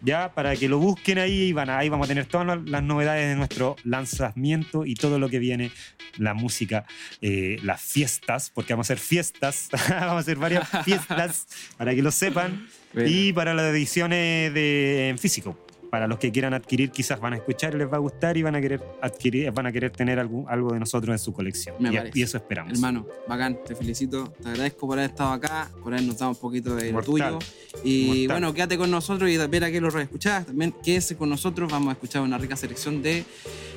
ya 0.05 0.33
para 0.35 0.57
que 0.57 0.69
lo 0.69 0.79
busquen 0.79 1.19
ahí 1.19 1.43
y 1.43 1.53
van 1.53 1.71
a- 1.71 1.79
ahí 1.79 1.89
vamos 1.89 2.07
a 2.07 2.09
tener 2.09 2.27
todas 2.27 2.59
las- 2.67 2.83
novedades 2.83 3.29
de 3.29 3.37
nuestro 3.37 3.77
lanzamiento 3.85 4.85
y 4.85 4.95
todo 4.95 5.19
lo 5.19 5.29
que 5.29 5.39
viene, 5.39 5.71
la 6.19 6.35
música, 6.35 6.85
eh, 7.21 7.57
las 7.63 7.81
fiestas, 7.81 8.51
porque 8.53 8.73
vamos 8.73 8.91
a 8.91 8.95
hacer 8.95 8.99
fiestas, 8.99 9.69
vamos 9.91 10.17
a 10.17 10.19
hacer 10.19 10.37
varias 10.39 10.69
fiestas 10.85 11.47
para 11.77 11.95
que 11.95 12.03
lo 12.03 12.11
sepan 12.11 12.67
Bueno. 12.93 13.09
y 13.11 13.33
para 13.33 13.55
las 13.55 13.67
ediciones 13.73 14.53
de 14.53 15.09
en 15.11 15.19
físico. 15.19 15.57
Para 15.93 16.07
los 16.07 16.19
que 16.19 16.33
quieran 16.33 16.55
adquirir, 16.55 16.91
quizás 16.91 17.21
van 17.21 17.35
a 17.35 17.37
escuchar 17.37 17.75
y 17.75 17.77
les 17.77 17.87
va 17.87 17.97
a 17.97 18.01
gustar 18.01 18.35
y 18.39 18.43
van 18.43 18.55
a 18.55 18.63
querer 18.63 18.81
adquirir, 19.03 19.51
van 19.53 19.67
a 19.67 19.73
querer 19.73 19.91
tener 19.91 20.19
algún, 20.19 20.47
algo 20.49 20.73
de 20.73 20.81
nosotros 20.81 21.13
en 21.13 21.19
su 21.19 21.35
colección. 21.35 21.75
Me 21.79 21.91
Y, 21.93 21.97
parece. 21.99 22.19
y 22.19 22.23
eso 22.23 22.39
esperamos. 22.39 22.73
Hermano, 22.73 23.07
bacán, 23.29 23.59
te 23.63 23.77
felicito, 23.77 24.33
te 24.43 24.49
agradezco 24.49 24.87
por 24.87 24.97
haber 24.99 25.11
estado 25.11 25.33
acá, 25.33 25.71
por 25.83 25.93
habernos 25.93 26.17
dado 26.17 26.31
un 26.33 26.39
poquito 26.39 26.75
de 26.75 26.93
lo 26.93 27.03
tuyo. 27.03 27.39
Y 27.85 28.07
Mortal. 28.07 28.27
bueno, 28.29 28.55
quédate 28.55 28.79
con 28.79 28.91
nosotros 28.91 29.29
y 29.29 29.37
ver 29.37 29.65
a 29.65 29.71
qué 29.71 29.83
lo 29.83 29.91
reescuchás. 29.91 30.47
También 30.47 30.75
quédese 30.83 31.15
con 31.15 31.29
nosotros, 31.29 31.71
vamos 31.71 31.91
a 31.91 31.93
escuchar 31.93 32.23
una 32.23 32.39
rica 32.39 32.57
selección 32.57 33.03
de 33.03 33.27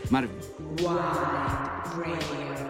Marvin. 0.09 0.31
Thank 1.95 2.64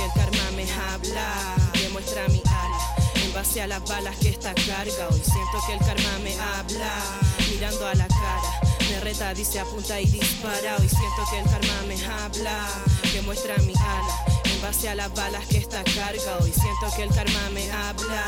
que 0.00 0.06
el 0.06 0.12
karma 0.12 0.50
me 0.56 0.66
habla, 0.72 1.56
demuestra 1.74 2.26
mi 2.28 2.40
ala 2.46 3.22
en 3.22 3.32
base 3.34 3.60
a 3.60 3.66
las 3.66 3.84
balas 3.84 4.16
que 4.16 4.30
esta 4.30 4.54
carga. 4.54 5.08
Hoy 5.10 5.20
siento 5.22 5.58
que 5.66 5.72
el 5.74 5.78
karma 5.80 6.18
me 6.22 6.34
habla, 6.38 6.92
mirando 7.50 7.86
a 7.86 7.94
la 7.94 8.08
cara. 8.08 8.60
Me 8.88 9.00
reta, 9.00 9.34
dice 9.34 9.60
apunta 9.60 10.00
y 10.00 10.06
dispara. 10.06 10.76
Hoy 10.78 10.88
siento 10.88 11.22
que 11.30 11.38
el 11.40 11.44
karma 11.44 11.82
me 11.86 11.96
habla, 12.06 12.66
demuestra 13.12 13.56
mi 13.58 13.74
ala 13.74 14.24
en 14.44 14.62
base 14.62 14.88
a 14.88 14.94
las 14.94 15.12
balas 15.12 15.46
que 15.48 15.58
esta 15.58 15.84
carga. 15.84 16.38
Hoy 16.40 16.52
siento 16.52 16.96
que 16.96 17.02
el 17.02 17.14
karma 17.14 17.50
me 17.52 17.70
habla, 17.70 18.24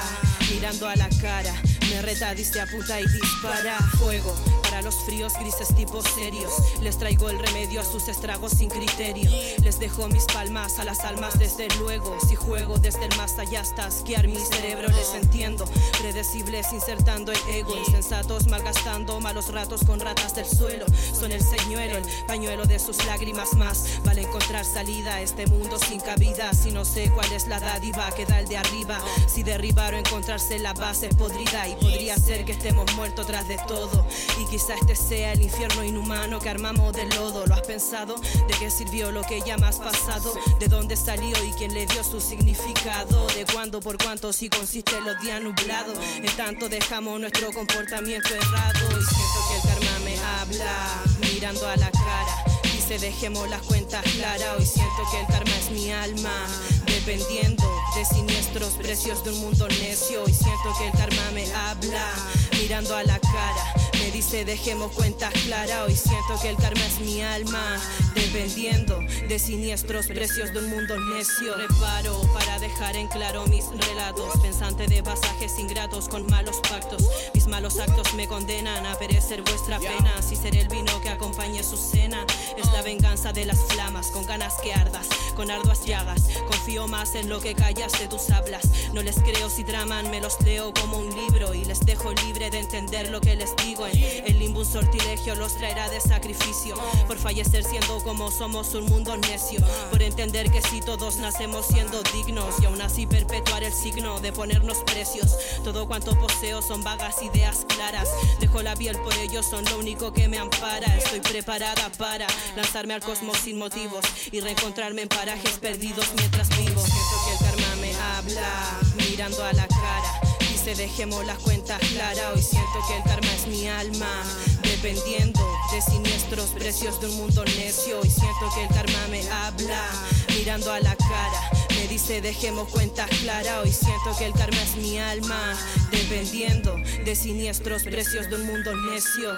mirando 0.51 0.89
a 0.89 0.97
la 0.97 1.09
cara. 1.23 1.55
Me 1.89 2.03
reta, 2.03 2.35
dice 2.35 2.61
apunta 2.61 3.01
y 3.01 3.07
dispara. 3.07 3.79
Fuego 3.99 4.62
los 4.83 4.97
fríos 4.97 5.35
grises 5.35 5.75
tipos 5.75 6.05
serios. 6.15 6.53
Les 6.81 6.99
traigo 6.99 7.31
el 7.31 7.39
remedio 7.39 7.81
a 7.81 7.85
sus 7.85 8.09
estragos 8.09 8.53
sin 8.53 8.69
criterio. 8.69 9.31
Les 9.63 9.79
dejo 9.79 10.09
mis 10.09 10.25
palmas 10.25 10.79
a 10.79 10.85
las 10.85 11.01
almas 11.01 11.39
desde 11.39 11.69
luego. 11.79 12.17
Si 12.29 12.35
juego 12.35 12.79
desde 12.79 13.05
el 13.05 13.17
más 13.17 13.39
allá 13.39 13.61
hasta 13.61 13.87
asquear 13.87 14.27
mi 14.27 14.37
cerebro, 14.37 14.89
les 14.89 15.15
entiendo. 15.15 15.65
Predecibles 16.01 16.73
insertando 16.73 17.33
el 17.33 17.39
ego. 17.49 17.77
Insensatos 17.77 18.47
malgastando 18.49 19.21
malos 19.21 19.53
ratos 19.53 19.85
con 19.85 20.01
ratas 20.01 20.35
del 20.35 20.47
suelo. 20.47 20.87
Son 21.13 21.33
el 21.33 21.43
señuelo, 21.43 21.97
el 21.97 22.05
pañuelo 22.27 22.65
de 22.65 22.79
sus 22.79 23.05
lágrimas 23.07 23.55
más. 23.55 24.01
Vale 24.05 24.23
encontrar 24.23 24.65
salida 24.65 25.17
a 25.17 25.23
este 25.23 25.47
mundo 25.47 25.79
sin 25.79 26.01
cabida. 26.01 26.53
Si 26.55 26.71
no 26.71 26.85
sé 26.85 27.11
cuál 27.11 27.33
es 27.33 27.47
la 27.47 27.61
dádiva 27.61 28.11
que 28.13 28.27
da 28.27 28.41
el 28.41 28.49
de 28.49 28.57
arriba. 28.57 29.01
Si 29.27 29.43
derribar 29.43 29.95
o 29.95 29.99
encontrarse 29.99 30.59
la 30.59 30.73
base 30.73 31.09
podrida. 31.11 31.69
Y 31.69 31.75
podría 31.77 32.17
ser 32.17 32.45
que 32.45 32.53
estemos 32.53 32.93
muertos 32.95 33.27
tras 33.27 33.47
de 33.49 33.59
todo. 33.69 34.07
Y 34.41 34.47
este 34.75 34.97
sea 34.97 35.33
el 35.33 35.43
infierno 35.43 35.85
inhumano 35.85 36.39
que 36.39 36.49
armamos 36.49 36.93
de 36.93 37.05
lodo. 37.07 37.47
¿Lo 37.47 37.55
has 37.55 37.63
pensado? 37.63 38.17
¿De 38.17 38.55
qué 38.59 38.71
sirvió 38.71 39.11
lo 39.11 39.23
que 39.23 39.41
ya 39.41 39.57
más 39.57 39.79
pasado? 39.79 40.35
¿De 40.59 40.69
dónde 40.69 40.97
salió 40.97 41.37
y 41.45 41.53
quién 41.53 41.75
le 41.75 41.87
dio 41.87 42.03
su 42.05 42.21
significado? 42.21 43.27
¿De 43.29 43.45
cuándo 43.53 43.81
por 43.81 43.99
cuánto 43.99 44.33
si 44.33 44.49
consiste 44.49 44.97
en 44.97 45.05
los 45.05 45.21
días 45.21 45.41
nublados? 45.43 45.99
En 46.17 46.37
tanto 46.37 46.69
dejamos 46.69 47.21
nuestro 47.21 47.53
comportamiento 47.53 48.29
errado. 48.35 48.89
Y 48.91 49.05
siento 49.05 49.41
que 49.49 49.57
el 49.57 49.63
karma 49.63 49.99
me 50.05 50.19
habla, 50.19 51.03
mirando 51.21 51.69
a 51.69 51.77
la 51.77 51.91
cara. 51.91 52.45
Dice 52.63 52.99
dejemos 52.99 53.49
las 53.49 53.63
cuentas 53.63 54.03
claras. 54.17 54.57
Hoy 54.59 54.67
siento 54.67 55.03
que 55.11 55.21
el 55.21 55.27
karma 55.27 55.57
es 55.57 55.71
mi 55.71 55.91
alma, 55.91 56.47
dependiendo 56.87 57.65
de 57.95 58.05
siniestros 58.05 58.75
precios 58.75 59.23
de 59.25 59.31
un 59.31 59.41
mundo 59.41 59.69
necio. 59.69 60.25
Hoy 60.25 60.33
siento 60.33 60.75
que 60.79 60.87
el 60.87 60.93
karma 60.93 61.31
me 61.33 61.45
habla, 61.53 62.13
mirando 62.59 62.97
a 62.97 63.03
la 63.05 63.19
cara. 63.19 63.75
Dice 64.13 64.45
dejemos 64.45 64.93
cuentas 64.93 65.33
claras. 65.45 65.87
Hoy 65.87 65.97
siento 65.97 66.39
que 66.43 66.51
el 66.51 66.57
karma 66.57 66.85
es 66.85 67.01
mi 67.01 67.23
alma, 67.23 67.81
dependiendo 68.15 68.99
de 69.27 69.39
siniestros 69.39 70.07
precios 70.07 70.53
de 70.53 70.59
un 70.59 70.69
mundo 70.69 70.99
necio. 71.15 71.55
Reparo 71.57 72.21
para 72.35 72.59
dejar 72.59 72.95
en 72.97 73.09
claro 73.09 73.47
mis 73.47 73.65
relatos, 73.89 74.39
pensante 74.43 74.87
de 74.87 75.03
pasajes 75.03 75.59
ingratos 75.59 76.09
con 76.09 76.27
malos 76.27 76.61
pactos. 76.69 77.03
Mis 77.33 77.47
malos 77.47 77.79
actos 77.79 78.13
me 78.13 78.29
condenan 78.29 78.85
a 78.85 78.99
perecer 78.99 79.41
vuestra 79.43 79.79
pena. 79.79 80.21
Si 80.21 80.37
seré 80.37 80.61
el 80.61 80.69
vino 80.69 81.01
que 81.01 81.09
acompañe 81.09 81.63
su 81.63 81.79
cena, 81.79 82.27
es 82.59 82.71
la 82.73 82.83
venganza 82.83 83.33
de 83.33 83.47
las 83.47 83.59
flamas, 83.69 84.09
con 84.09 84.27
ganas 84.27 84.55
que 84.63 84.75
ardas, 84.75 85.07
con 85.35 85.51
arduas 85.51 85.87
llagas. 85.87 86.23
Confío 86.49 86.87
más 86.87 87.15
en 87.15 87.31
lo 87.31 87.41
que 87.41 87.55
callas 87.55 87.93
de 87.99 88.09
tus 88.09 88.29
hablas. 88.29 88.69
No 88.93 89.03
les 89.03 89.17
creo 89.17 89.49
si 89.49 89.65
traman, 89.65 90.11
me 90.11 90.21
los 90.21 90.39
leo 90.43 90.75
como 90.75 90.99
un 90.99 91.09
libro 91.17 91.55
y 91.55 91.65
les 91.65 91.81
dejo 91.81 92.13
libre 92.13 92.51
de 92.51 92.59
entender 92.59 93.11
lo 93.11 93.21
que 93.23 93.37
les 93.37 93.57
digo. 93.57 93.87
En 93.87 94.02
el 94.27 94.39
limbo 94.39 94.61
un 94.61 94.67
sortilegio 94.67 95.35
los 95.35 95.57
traerá 95.57 95.89
de 95.89 96.01
sacrificio 96.01 96.77
por 97.07 97.19
fallecer 97.19 97.65
siendo 97.65 98.03
como 98.03 98.31
somos 98.31 98.75
un 98.75 98.87
mundo 98.87 99.17
necio. 99.17 99.61
Por 99.91 100.03
entender 100.03 100.51
que 100.51 100.63
si 100.63 100.81
todos 100.81 101.17
nacemos 101.17 101.67
siendo 101.67 102.03
dignos 102.15 102.55
y 102.61 102.67
aún 102.67 102.81
así 102.81 103.07
perpetuar 103.07 103.65
el 103.65 103.73
signo 103.73 104.21
de 104.21 104.33
ponernos 104.33 104.79
precios. 104.85 105.37
Todo 105.65 105.87
cuanto 105.87 106.19
poseo 106.19 106.63
son 106.63 106.83
vagas 106.83 107.23
ideas 107.23 107.67
claras. 107.69 108.09
Dejo 108.41 108.63
la 108.63 108.77
piel 108.77 108.97
por 108.99 109.15
ellos, 109.19 109.47
son 109.47 109.65
lo 109.65 109.79
único 109.79 110.13
que 110.13 110.29
me 110.29 110.39
ampara. 110.39 110.87
Estoy 110.97 111.21
preparada 111.21 111.91
para 111.99 112.27
lanzarme 112.57 112.95
al 112.95 113.03
cosmos 113.03 113.39
sin 113.39 113.59
motivos 113.59 114.05
y 114.31 114.41
reencontrarme 114.41 115.03
en 115.03 115.09
parajes 115.09 115.59
perdidos 115.59 116.07
mientras 116.17 116.49
vivo. 116.51 116.81
Siento 116.81 117.17
que 117.27 117.33
el 117.33 117.51
karma 117.51 117.77
me 117.81 117.95
habla, 117.95 118.81
mirando 118.97 119.45
a 119.45 119.53
la 119.53 119.67
cara. 119.67 120.32
Dejemos 120.63 121.27
las 121.27 121.39
cuentas 121.39 121.81
claras. 121.93 122.25
Hoy 122.35 122.41
siento 122.41 122.79
que 122.87 122.97
el 122.97 123.03
karma 123.03 123.35
es 123.35 123.47
mi 123.49 123.67
alma, 123.67 124.23
dependiendo 124.63 125.41
de 125.73 125.83
siniestros 125.83 126.51
precios 126.51 127.01
de 127.01 127.09
un 127.09 127.17
mundo 127.17 127.45
necio. 127.45 128.01
Hoy 128.01 128.09
siento 128.09 128.49
que 128.55 128.63
el 128.63 128.69
karma 128.69 129.07
me 129.11 129.29
habla, 129.29 129.91
mirando 130.29 130.73
a 130.73 130.81
la 130.81 130.95
cara. 130.95 131.69
Me 131.71 131.89
dice 131.89 132.23
dejemos 132.23 132.69
cuentas 132.69 133.11
claras. 133.23 133.59
Hoy 133.63 133.73
siento 133.73 134.17
que 134.17 134.27
el 134.27 134.33
karma 134.33 134.63
es 134.63 134.77
mi 134.77 134.99
alma, 134.99 135.55
dependiendo 135.91 136.77
de 137.05 137.17
siniestros 137.17 137.83
precios 137.83 138.31
de 138.31 138.37
un 138.37 138.47
mundo 138.47 138.75
necio. 138.75 139.37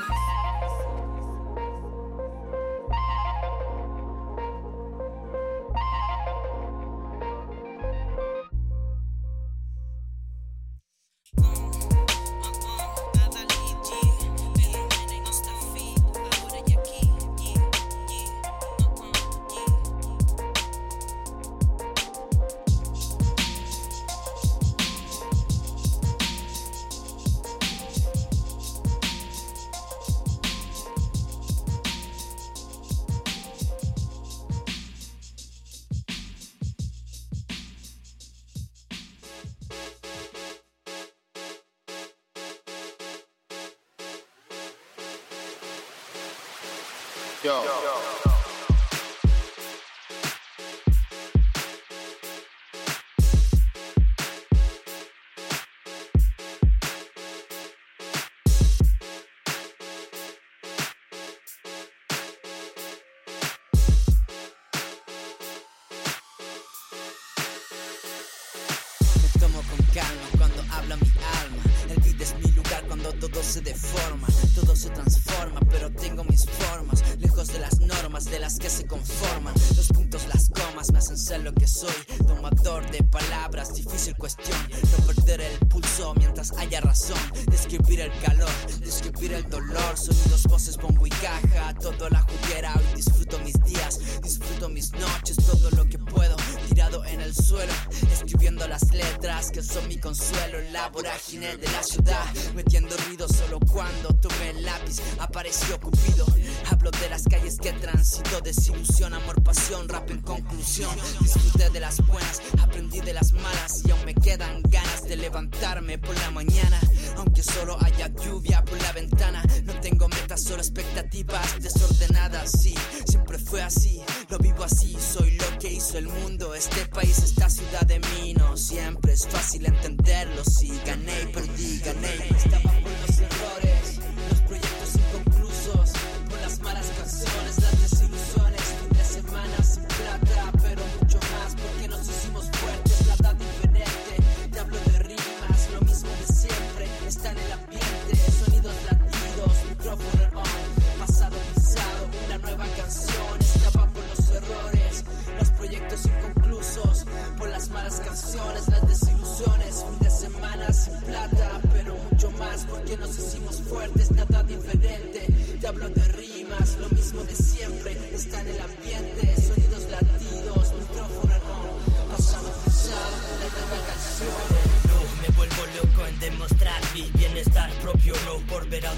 En 110.82 111.23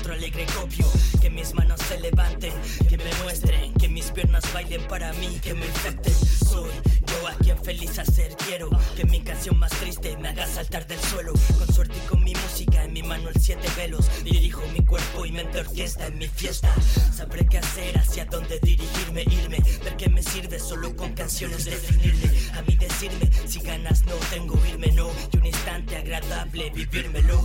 otro 0.07 0.15
alegre 0.15 0.47
copio. 0.55 0.87
Que 1.21 1.31
mis 1.31 1.53
manos 1.55 1.81
se 1.89 1.99
levanten, 1.99 2.53
que 2.89 2.97
me 2.97 3.13
muestren, 3.25 3.73
que 3.75 3.89
mis 3.89 4.13
piernas 4.13 4.45
bailen 4.53 4.83
para 4.87 5.13
mí, 5.15 5.39
que 5.43 5.53
me 5.53 5.67
infecten. 5.67 6.15
Soy 6.15 6.71
yo 7.07 7.29
a 7.29 7.35
quien 7.35 7.59
feliz 7.65 7.99
hacer 7.99 8.37
quiero, 8.47 8.71
que 8.97 9.05
mi 9.05 9.21
canción 9.21 9.59
más 9.59 9.73
triste 9.73 10.17
me 10.19 10.29
haga 10.29 10.47
saltar 10.47 10.87
del 10.87 11.01
suelo. 11.01 11.33
Con 11.59 11.75
suerte 11.75 11.95
y 11.97 12.09
con 12.09 12.23
mi 12.23 12.33
música 12.35 12.85
en 12.85 12.93
mi 12.93 13.03
mano 13.03 13.31
el 13.31 13.41
siete 13.41 13.69
velos, 13.77 14.09
dirijo 14.23 14.63
mi 14.73 14.85
cuerpo 14.85 15.27
y 15.27 15.33
mente 15.33 15.59
orquesta 15.59 16.07
en 16.07 16.19
mi 16.19 16.29
fiesta. 16.29 16.73
Sabré 17.13 17.45
qué 17.47 17.59
hacer, 17.59 17.99
hacia 17.99 18.27
dónde 18.27 18.61
dirigirme, 18.61 19.23
irme, 19.23 19.59
ver 19.83 19.97
qué 19.97 20.09
me 20.09 20.23
sirve 20.23 20.61
solo 20.61 20.95
con 20.95 21.13
canciones 21.15 21.65
definirme. 21.65 22.31
A 22.55 22.63
mí 22.63 22.77
decirme 22.77 23.29
si 23.47 23.59
ganas 23.61 24.05
no 24.05 24.15
tengo 24.31 24.55
irme 24.67 24.93
no 24.93 25.11
y 25.33 25.37
un 25.37 25.47
instante 25.47 25.97
agradable 25.97 26.71
vivírmelo. 26.71 27.45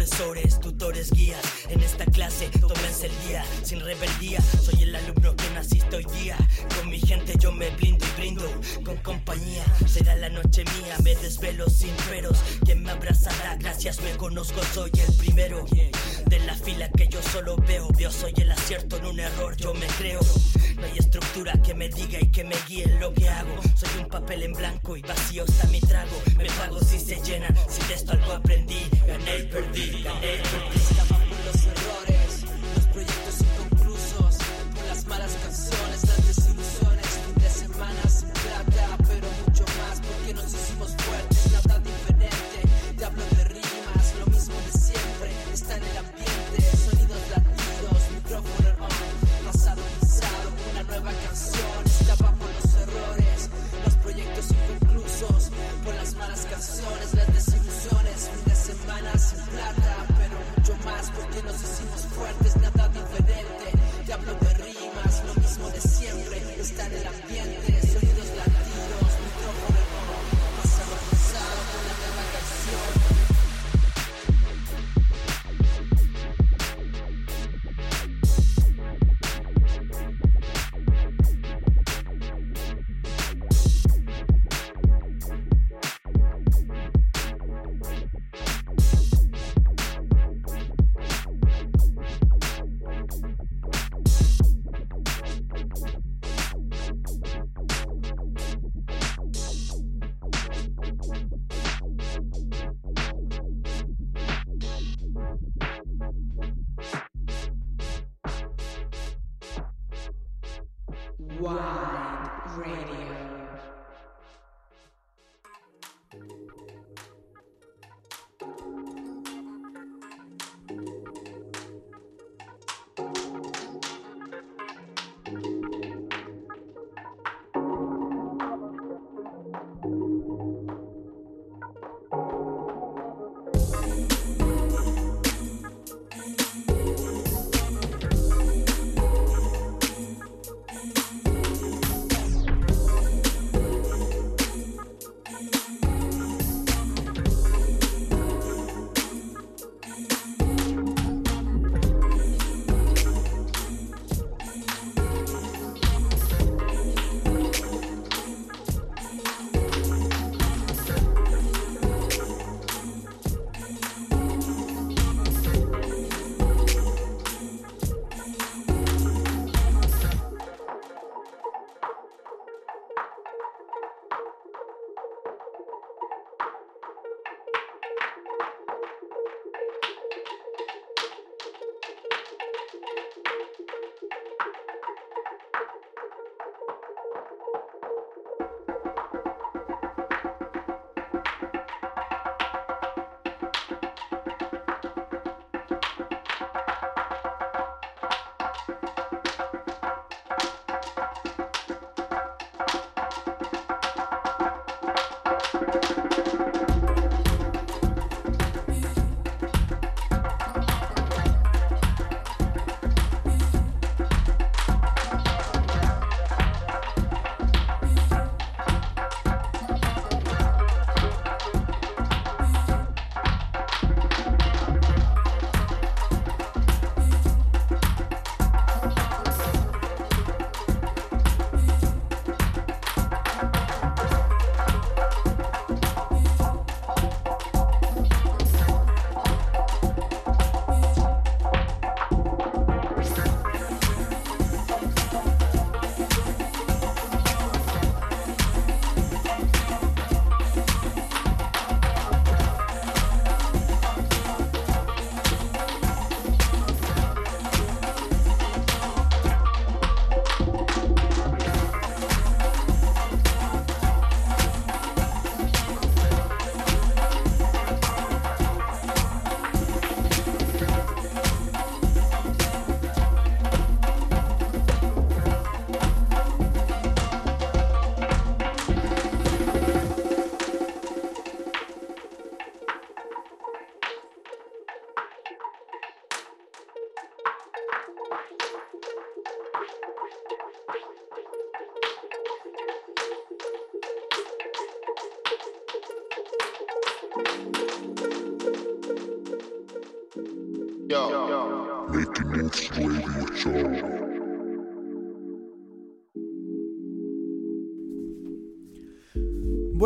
Profesores, 0.00 0.58
tutores, 0.58 1.10
guías, 1.10 1.42
en 1.68 1.82
esta 1.82 2.06
clase 2.06 2.48
tómense 2.58 3.08
el 3.08 3.28
día 3.28 3.44
sin 3.62 3.80
rebeldía. 3.80 4.40
Soy 4.40 4.84
el 4.84 4.96
alumno 4.96 5.36
que 5.36 5.50
naciste 5.50 5.94
hoy 5.94 6.06
día. 6.22 6.38
Con 6.74 6.88
mi 6.88 6.98
gente 6.98 7.34
yo 7.38 7.52
me 7.52 7.68
blindo 7.68 8.06
y 8.06 8.18
brindo 8.18 8.50
con 8.82 8.96
compañía. 9.02 9.62
Será 9.86 10.16
la 10.16 10.30
noche 10.30 10.64
mía, 10.64 10.96
me 11.04 11.14
desvelo 11.16 11.68
sin 11.68 11.92
peros. 12.08 12.38
Quien 12.64 12.82
me 12.82 12.92
abrazará, 12.92 13.56
gracias, 13.56 14.00
me 14.00 14.16
conozco, 14.16 14.62
soy 14.72 14.90
el 15.06 15.14
primero 15.16 15.66
de 16.24 16.38
la 16.46 16.54
fila 16.54 16.88
que 16.96 17.06
yo 17.06 17.22
solo 17.22 17.56
veo. 17.56 17.86
Yo 17.98 18.10
soy 18.10 18.32
el 18.38 18.50
acierto 18.52 18.96
en 18.96 19.04
un 19.04 19.20
error, 19.20 19.54
yo 19.58 19.74
me 19.74 19.86
creo. 19.98 20.20
No 20.76 20.86
hay 20.86 20.96
estructura 20.96 21.52
que 21.62 21.74
me 21.74 21.90
diga 21.90 22.18
y 22.18 22.30
que 22.30 22.42
me 22.44 22.56
guíe 22.66 22.86
lo 22.98 23.12
que 23.12 23.28
hago. 23.28 23.60
Soy 23.76 24.02
un 24.02 24.08
papel 24.08 24.44
en 24.44 24.54
blanco 24.54 24.96
y 24.96 25.02
vacío 25.02 25.44
está 25.44 25.66
mi 25.66 25.80
trago. 25.80 26.16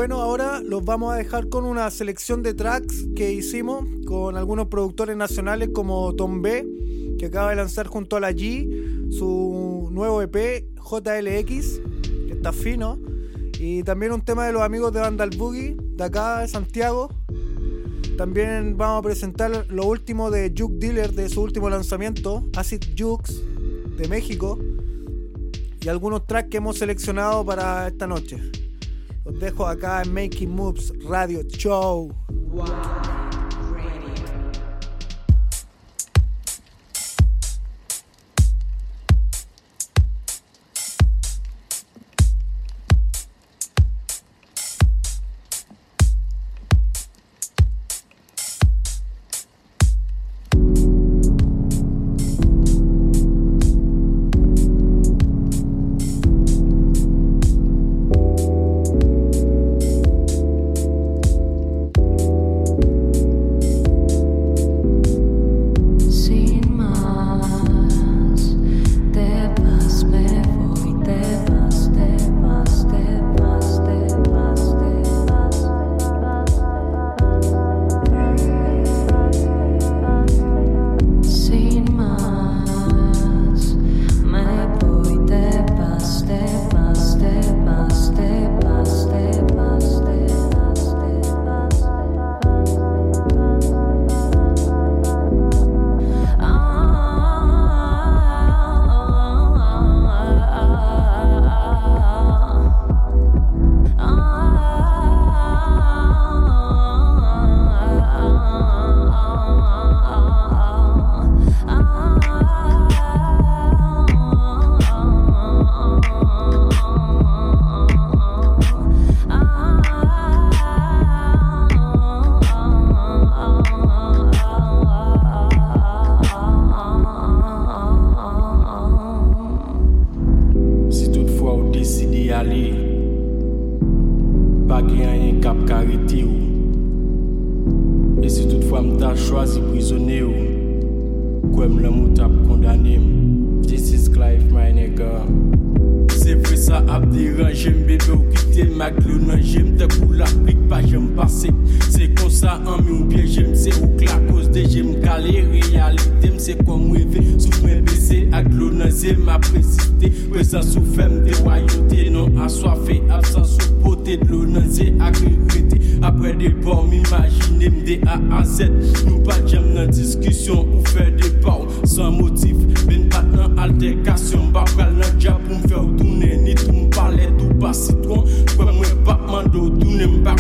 Bueno, 0.04 0.20
ahora 0.20 0.60
los 0.60 0.84
vamos 0.84 1.14
a 1.14 1.16
dejar 1.16 1.48
con 1.48 1.64
una 1.64 1.90
selección 1.90 2.42
de 2.42 2.52
tracks 2.52 3.06
que 3.16 3.32
hicimos 3.32 3.86
con 4.04 4.36
algunos 4.36 4.66
productores 4.66 5.16
nacionales 5.16 5.70
como 5.72 6.14
Tom 6.14 6.42
B, 6.42 7.16
que 7.18 7.24
acaba 7.24 7.48
de 7.48 7.56
lanzar 7.56 7.86
junto 7.86 8.16
a 8.16 8.20
la 8.20 8.30
G 8.30 9.10
su 9.10 9.88
nuevo 9.92 10.20
EP 10.20 10.66
JLX, 10.76 11.80
que 12.26 12.32
está 12.32 12.52
fino. 12.52 12.98
Y 13.58 13.82
también 13.82 14.12
un 14.12 14.20
tema 14.20 14.46
de 14.46 14.52
los 14.52 14.60
amigos 14.60 14.92
de 14.92 15.00
Vandal 15.00 15.30
Boogie, 15.38 15.74
de 15.78 16.04
acá 16.04 16.40
de 16.40 16.48
Santiago. 16.48 17.08
También 18.18 18.76
vamos 18.76 18.98
a 18.98 19.02
presentar 19.08 19.64
lo 19.70 19.86
último 19.86 20.30
de 20.30 20.52
Juke 20.54 20.80
Dealer, 20.80 21.14
de 21.14 21.30
su 21.30 21.40
último 21.40 21.70
lanzamiento, 21.70 22.46
Acid 22.54 22.82
Jukes, 22.94 23.42
de 23.96 24.06
México. 24.08 24.58
Y 25.80 25.88
algunos 25.88 26.26
tracks 26.26 26.50
que 26.50 26.58
hemos 26.58 26.76
seleccionado 26.76 27.42
para 27.42 27.88
esta 27.88 28.06
noche. 28.06 28.63
Los 29.24 29.40
dejo 29.40 29.66
acá 29.66 30.02
en 30.02 30.12
Making 30.12 30.50
Moves 30.50 30.92
Radio 31.08 31.42
Show. 31.42 32.12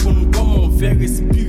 com 0.02 0.10
on, 0.10 0.30
come 0.32 0.58
on, 0.64 0.70
espírito. 1.04 1.43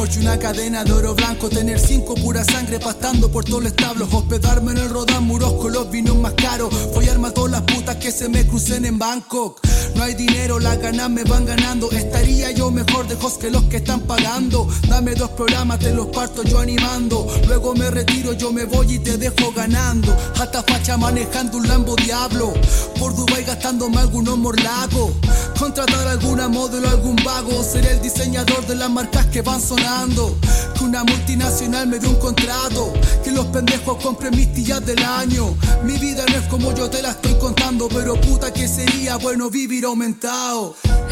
Porsche, 0.00 0.20
una 0.20 0.38
cadena 0.38 0.82
de 0.82 0.92
oro 0.92 1.14
blanco, 1.14 1.50
tener 1.50 1.78
cinco 1.78 2.14
pura 2.14 2.42
sangre 2.42 2.80
pastando 2.80 3.30
por 3.30 3.44
todos 3.44 3.64
los 3.64 3.72
establos, 3.72 4.08
hospedarme 4.10 4.72
en 4.72 4.78
el 4.78 4.88
Rodán 4.88 5.24
Muros 5.24 5.52
con 5.60 5.74
los 5.74 5.90
vinos 5.90 6.16
más 6.16 6.32
caros, 6.32 6.72
follarme 6.94 7.28
a 7.28 7.34
todas 7.34 7.50
las 7.50 7.62
putas 7.64 7.96
que 7.96 8.10
se 8.10 8.30
me 8.30 8.46
crucen 8.46 8.86
en 8.86 8.98
Bangkok. 8.98 9.60
No 10.00 10.06
hay 10.06 10.14
dinero, 10.14 10.58
las 10.58 10.78
ganas 10.78 11.10
me 11.10 11.24
van 11.24 11.44
ganando. 11.44 11.90
Estaría 11.90 12.50
yo 12.52 12.70
mejor 12.70 13.06
de 13.06 13.16
host 13.16 13.38
que 13.38 13.50
los 13.50 13.64
que 13.64 13.76
están 13.76 14.00
pagando. 14.00 14.66
Dame 14.88 15.14
dos 15.14 15.28
programas, 15.32 15.78
te 15.78 15.92
los 15.92 16.06
parto 16.06 16.42
yo 16.42 16.58
animando. 16.58 17.26
Luego 17.46 17.74
me 17.74 17.90
retiro, 17.90 18.32
yo 18.32 18.50
me 18.50 18.64
voy 18.64 18.94
y 18.94 18.98
te 18.98 19.18
dejo 19.18 19.52
ganando. 19.54 20.16
Hasta 20.40 20.62
facha 20.62 20.96
manejando 20.96 21.58
un 21.58 21.68
Lambo 21.68 21.96
Diablo. 21.96 22.54
Por 22.98 23.14
Dubai 23.14 23.44
gastándome 23.44 23.98
algunos 23.98 24.38
morlacos. 24.38 25.12
Contratar 25.58 26.08
alguna 26.08 26.48
modelo, 26.48 26.88
algún 26.88 27.16
vago. 27.16 27.62
Ser 27.62 27.84
el 27.84 28.00
diseñador 28.00 28.66
de 28.66 28.76
las 28.76 28.88
marcas 28.88 29.26
que 29.26 29.42
van 29.42 29.60
sonando. 29.60 30.34
Que 30.78 30.84
una 30.84 31.04
multinacional 31.04 31.86
me 31.88 31.98
dé 31.98 32.08
un 32.08 32.16
contrato. 32.16 32.90
Que 33.22 33.32
los 33.32 33.44
pendejos 33.48 34.02
compren 34.02 34.34
mis 34.34 34.50
tillas 34.54 34.82
del 34.86 35.04
año. 35.04 35.54
Mi 35.84 35.98
vida 35.98 36.24
no 36.30 36.36
es 36.36 36.46
como 36.46 36.74
yo 36.74 36.88
te 36.88 37.02
la 37.02 37.10
estoy 37.10 37.34
contando. 37.34 37.86
Pero 37.88 38.18
puta 38.18 38.50
que 38.50 38.66
sería 38.66 39.16
bueno 39.16 39.50
vivir 39.50 39.89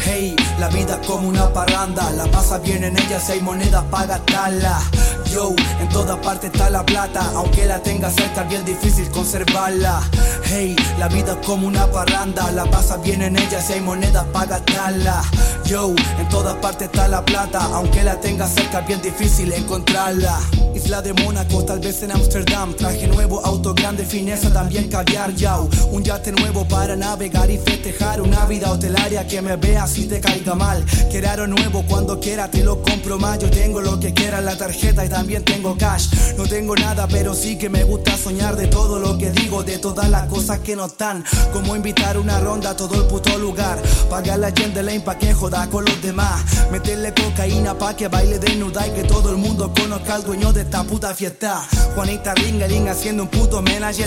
Hey, 0.05 0.37
la 0.57 0.69
vida 0.69 0.97
es 1.01 1.05
como 1.05 1.27
una 1.27 1.51
parranda. 1.51 2.09
La 2.11 2.23
pasa 2.31 2.59
bien 2.59 2.85
en 2.85 2.97
ella 2.97 3.19
si 3.19 3.33
hay 3.33 3.41
monedas 3.41 3.83
para 3.91 4.05
gastarla. 4.05 4.79
Yo, 5.29 5.53
en 5.81 5.89
toda 5.89 6.19
parte 6.21 6.47
está 6.47 6.69
la 6.69 6.85
plata. 6.85 7.29
Aunque 7.35 7.65
la 7.65 7.81
tenga 7.81 8.09
cerca, 8.09 8.43
bien 8.43 8.63
difícil 8.63 9.09
conservarla. 9.09 10.01
Hey, 10.45 10.77
la 10.97 11.09
vida 11.09 11.37
es 11.39 11.45
como 11.45 11.67
una 11.67 11.91
parranda. 11.91 12.49
La 12.53 12.63
pasa 12.71 12.95
bien 12.97 13.21
en 13.21 13.37
ella 13.37 13.61
si 13.61 13.73
hay 13.73 13.81
monedas 13.81 14.25
para 14.31 14.45
gastarla. 14.45 15.23
Yo, 15.65 15.93
en 16.17 16.29
todas 16.29 16.55
partes 16.55 16.87
está 16.87 17.09
la 17.09 17.23
plata. 17.25 17.59
Aunque 17.73 18.01
la 18.01 18.17
tenga 18.21 18.47
cerca, 18.47 18.79
bien 18.79 19.01
difícil 19.01 19.51
encontrarla. 19.51 20.39
Isla 20.73 21.01
de 21.01 21.13
Mónaco, 21.13 21.65
tal 21.65 21.79
vez 21.79 22.01
en 22.03 22.11
Ámsterdam. 22.11 22.73
Traje 22.75 23.07
nuevo, 23.07 23.45
auto 23.45 23.73
grande, 23.73 24.05
fineza, 24.05 24.51
también 24.53 24.89
caviar, 24.89 25.35
yao. 25.35 25.69
Un 25.91 26.03
yate 26.03 26.31
nuevo 26.31 26.65
para 26.67 26.95
navegar 26.95 27.51
y 27.51 27.57
festejar. 27.57 28.21
Una 28.21 28.45
vida 28.45 28.68
hotelaria 28.71 29.27
que 29.27 29.41
me 29.41 29.55
vea 29.55 29.87
si 29.87 30.05
te 30.05 30.19
caiga 30.19 30.55
mal. 30.55 30.85
Quiero 31.09 31.47
nuevo 31.47 31.83
cuando 31.87 32.19
quiera, 32.19 32.49
te 32.49 32.63
lo 32.63 32.81
compro 32.81 33.17
más. 33.17 33.39
Yo 33.39 33.49
tengo 33.49 33.81
lo 33.81 33.99
que 33.99 34.13
quiera 34.13 34.41
la 34.41 34.57
tarjeta 34.57 35.05
y 35.05 35.09
también 35.09 35.43
tengo 35.43 35.77
cash. 35.77 36.07
No 36.37 36.43
tengo 36.47 36.75
nada, 36.75 37.07
pero 37.07 37.33
sí 37.33 37.57
que 37.57 37.69
me 37.69 37.83
gusta 37.83 38.17
soñar 38.17 38.55
de 38.55 38.67
todo 38.67 38.99
lo 38.99 39.17
que 39.17 39.31
digo, 39.31 39.63
de 39.63 39.77
todas 39.77 40.09
las 40.09 40.27
cosas 40.27 40.59
que 40.59 40.75
no 40.75 40.85
están. 40.85 41.23
Como 41.53 41.75
invitar 41.75 42.17
una 42.17 42.39
ronda 42.39 42.71
a 42.71 42.75
todo 42.75 42.95
el 42.95 43.07
puto 43.07 43.37
lugar. 43.37 43.81
Pagar 44.09 44.39
la 44.39 44.51
gente 44.51 44.83
lane 44.83 45.01
pa' 45.01 45.17
que 45.17 45.33
joda 45.33 45.69
con 45.69 45.85
los 45.85 46.01
demás. 46.01 46.43
Meterle 46.71 47.13
cocaína 47.13 47.77
pa' 47.77 47.95
que 47.95 48.07
baile 48.07 48.39
desnuda 48.39 48.87
y 48.87 48.91
que 48.91 49.03
todo 49.03 49.31
el 49.31 49.37
mundo 49.37 49.73
conozca 49.73 50.15
al 50.15 50.23
dueño 50.23 50.51
de 50.53 50.61
esta 50.61 50.83
puta 50.83 51.13
fiesta. 51.13 51.65
Juanita 51.95 52.33
Ringaling 52.33 52.87
haciendo 52.89 53.23
un 53.23 53.29
puto 53.29 53.63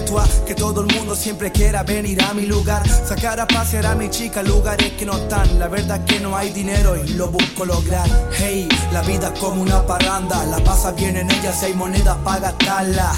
tu 0.07 0.17
Que 0.47 0.55
todo 0.55 0.81
el 0.83 0.95
mundo 0.95 1.15
siempre 1.15 1.53
quiera 1.53 1.83
venir 1.83 2.23
a 2.23 2.35
mi 2.35 2.47
lugar. 2.47 2.83
Sacar 2.89 3.41
a 3.41 3.47
pasear 3.47 3.87
a 3.87 3.95
mi 3.95 4.11
chica 4.11 4.43
lugares 4.53 4.93
que 4.93 5.07
no 5.07 5.17
están. 5.17 5.59
La 5.59 5.69
verdad 5.69 6.01
es 6.01 6.15
que 6.15 6.21
no 6.21 6.37
hay 6.37 6.51
dinero 6.51 6.97
y 6.97 7.15
lo 7.15 7.29
busco 7.29 7.65
lograr. 7.65 8.09
Hey, 8.33 8.69
la 8.93 9.01
vida 9.03 9.31
es 9.33 9.41
como 9.41 9.63
una 9.63 9.85
parranda. 9.87 10.45
La 10.47 10.59
pasa 10.59 10.93
bien 10.93 11.17
en 11.17 11.31
ella 11.31 11.53
si 11.53 11.67
hay 11.67 11.75
monedas 11.75 12.17
para 12.25 12.41
gastarla. 12.41 13.13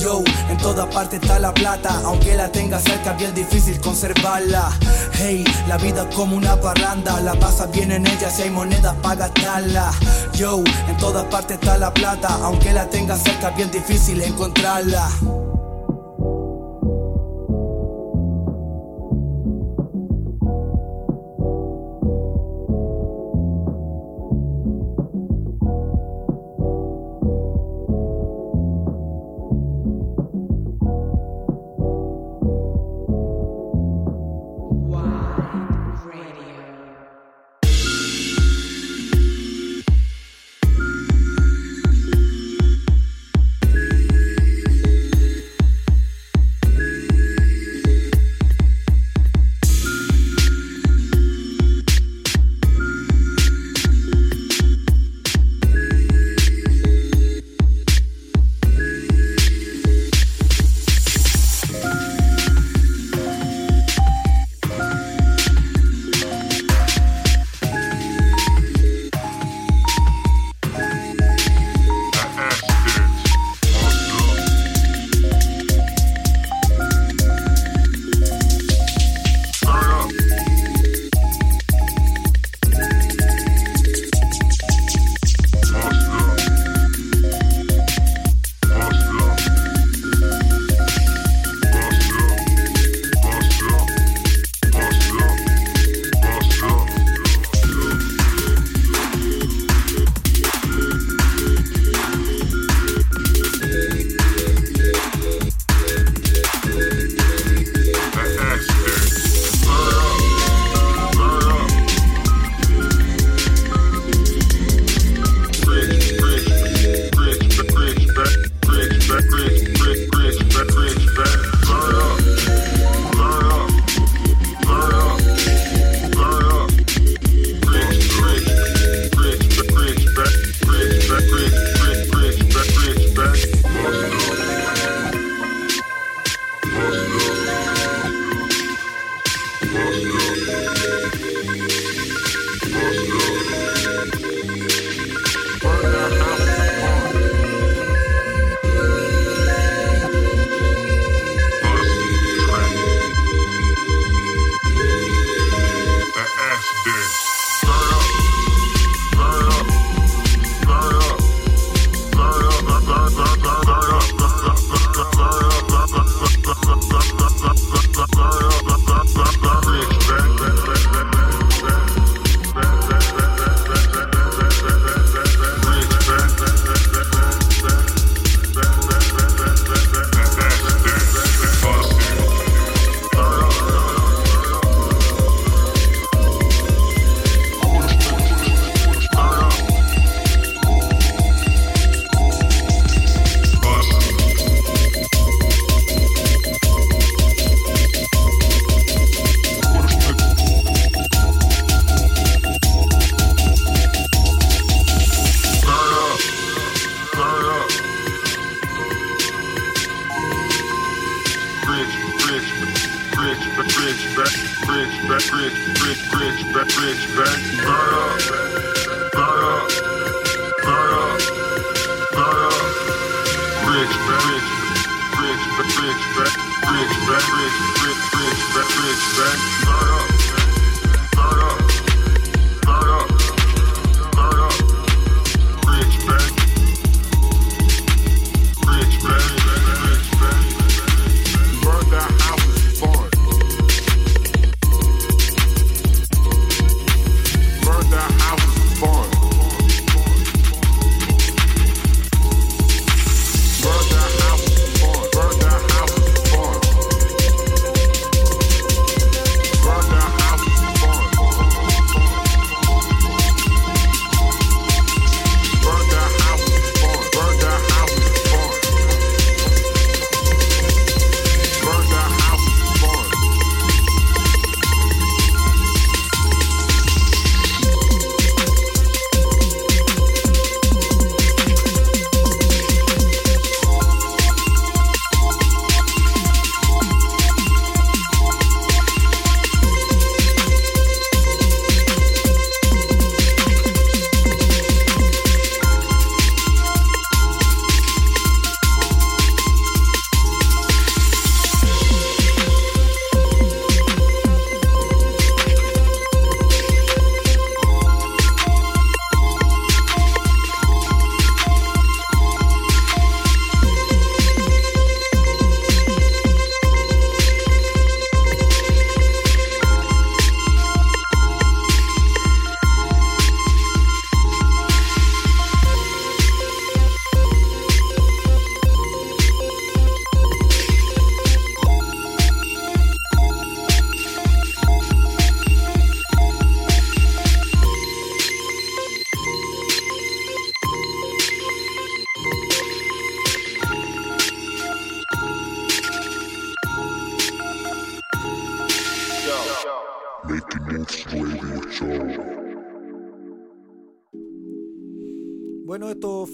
Yo, 0.00 0.22
en 0.48 0.56
todas 0.58 0.86
partes 0.94 1.20
está 1.20 1.38
la 1.38 1.52
plata. 1.52 2.00
Aunque 2.04 2.34
la 2.34 2.50
tenga 2.50 2.78
cerca, 2.80 3.12
bien 3.12 3.34
difícil 3.34 3.78
conservarla. 3.80 4.70
Hey, 5.12 5.44
la 5.66 5.76
vida 5.76 6.06
es 6.08 6.14
como 6.14 6.36
una 6.36 6.58
parranda. 6.60 7.20
La 7.20 7.34
pasa 7.34 7.66
bien 7.66 7.92
en 7.92 8.06
ella 8.06 8.30
si 8.30 8.42
hay 8.42 8.50
monedas 8.50 8.94
para 9.02 9.26
gastarla. 9.26 9.90
Yo, 10.32 10.62
en 10.88 10.96
todas 10.96 11.24
partes 11.26 11.58
está 11.60 11.76
la 11.76 11.92
plata. 11.92 12.28
Aunque 12.42 12.72
la 12.72 12.88
tenga 12.88 13.16
cerca, 13.16 13.50
bien 13.50 13.70
difícil 13.70 14.22
encontrarla. 14.22 15.08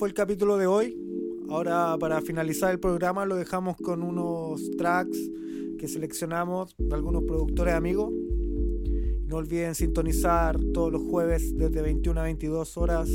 Fue 0.04 0.10
el 0.10 0.14
capítulo 0.14 0.58
de 0.58 0.66
hoy. 0.66 0.98
Ahora 1.48 1.96
para 1.98 2.20
finalizar 2.20 2.70
el 2.70 2.78
programa 2.78 3.24
lo 3.24 3.36
dejamos 3.36 3.74
con 3.78 4.02
unos 4.02 4.70
tracks 4.76 5.16
que 5.78 5.88
seleccionamos 5.88 6.74
de 6.76 6.94
algunos 6.94 7.22
productores 7.22 7.72
amigos. 7.72 8.12
No 9.24 9.36
olviden 9.36 9.74
sintonizar 9.74 10.60
todos 10.74 10.92
los 10.92 11.00
jueves 11.04 11.56
desde 11.56 11.80
21 11.80 12.20
a 12.20 12.24
22 12.24 12.76
horas 12.76 13.08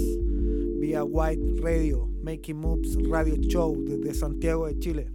vía 0.80 1.04
White 1.04 1.62
Radio, 1.62 2.10
Making 2.24 2.58
Moves 2.58 2.98
Radio 3.08 3.36
Show 3.36 3.84
desde 3.86 4.16
Santiago 4.16 4.66
de 4.66 4.80
Chile. 4.80 5.12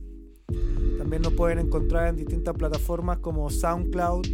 También 0.96 1.22
nos 1.22 1.32
pueden 1.32 1.58
encontrar 1.58 2.06
en 2.06 2.14
distintas 2.14 2.54
plataformas 2.54 3.18
como 3.18 3.50
SoundCloud, 3.50 4.28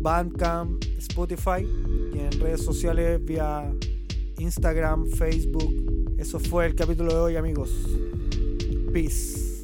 Bandcamp, 0.00 0.82
Spotify 0.98 1.64
y 2.12 2.18
en 2.18 2.40
redes 2.40 2.64
sociales 2.64 3.24
vía 3.24 3.72
Instagram, 4.38 5.06
Facebook. 5.06 5.91
Eso 6.22 6.38
fue 6.38 6.66
el 6.66 6.76
capítulo 6.76 7.12
de 7.12 7.18
hoy 7.18 7.36
amigos. 7.36 7.68
Peace. 8.92 9.60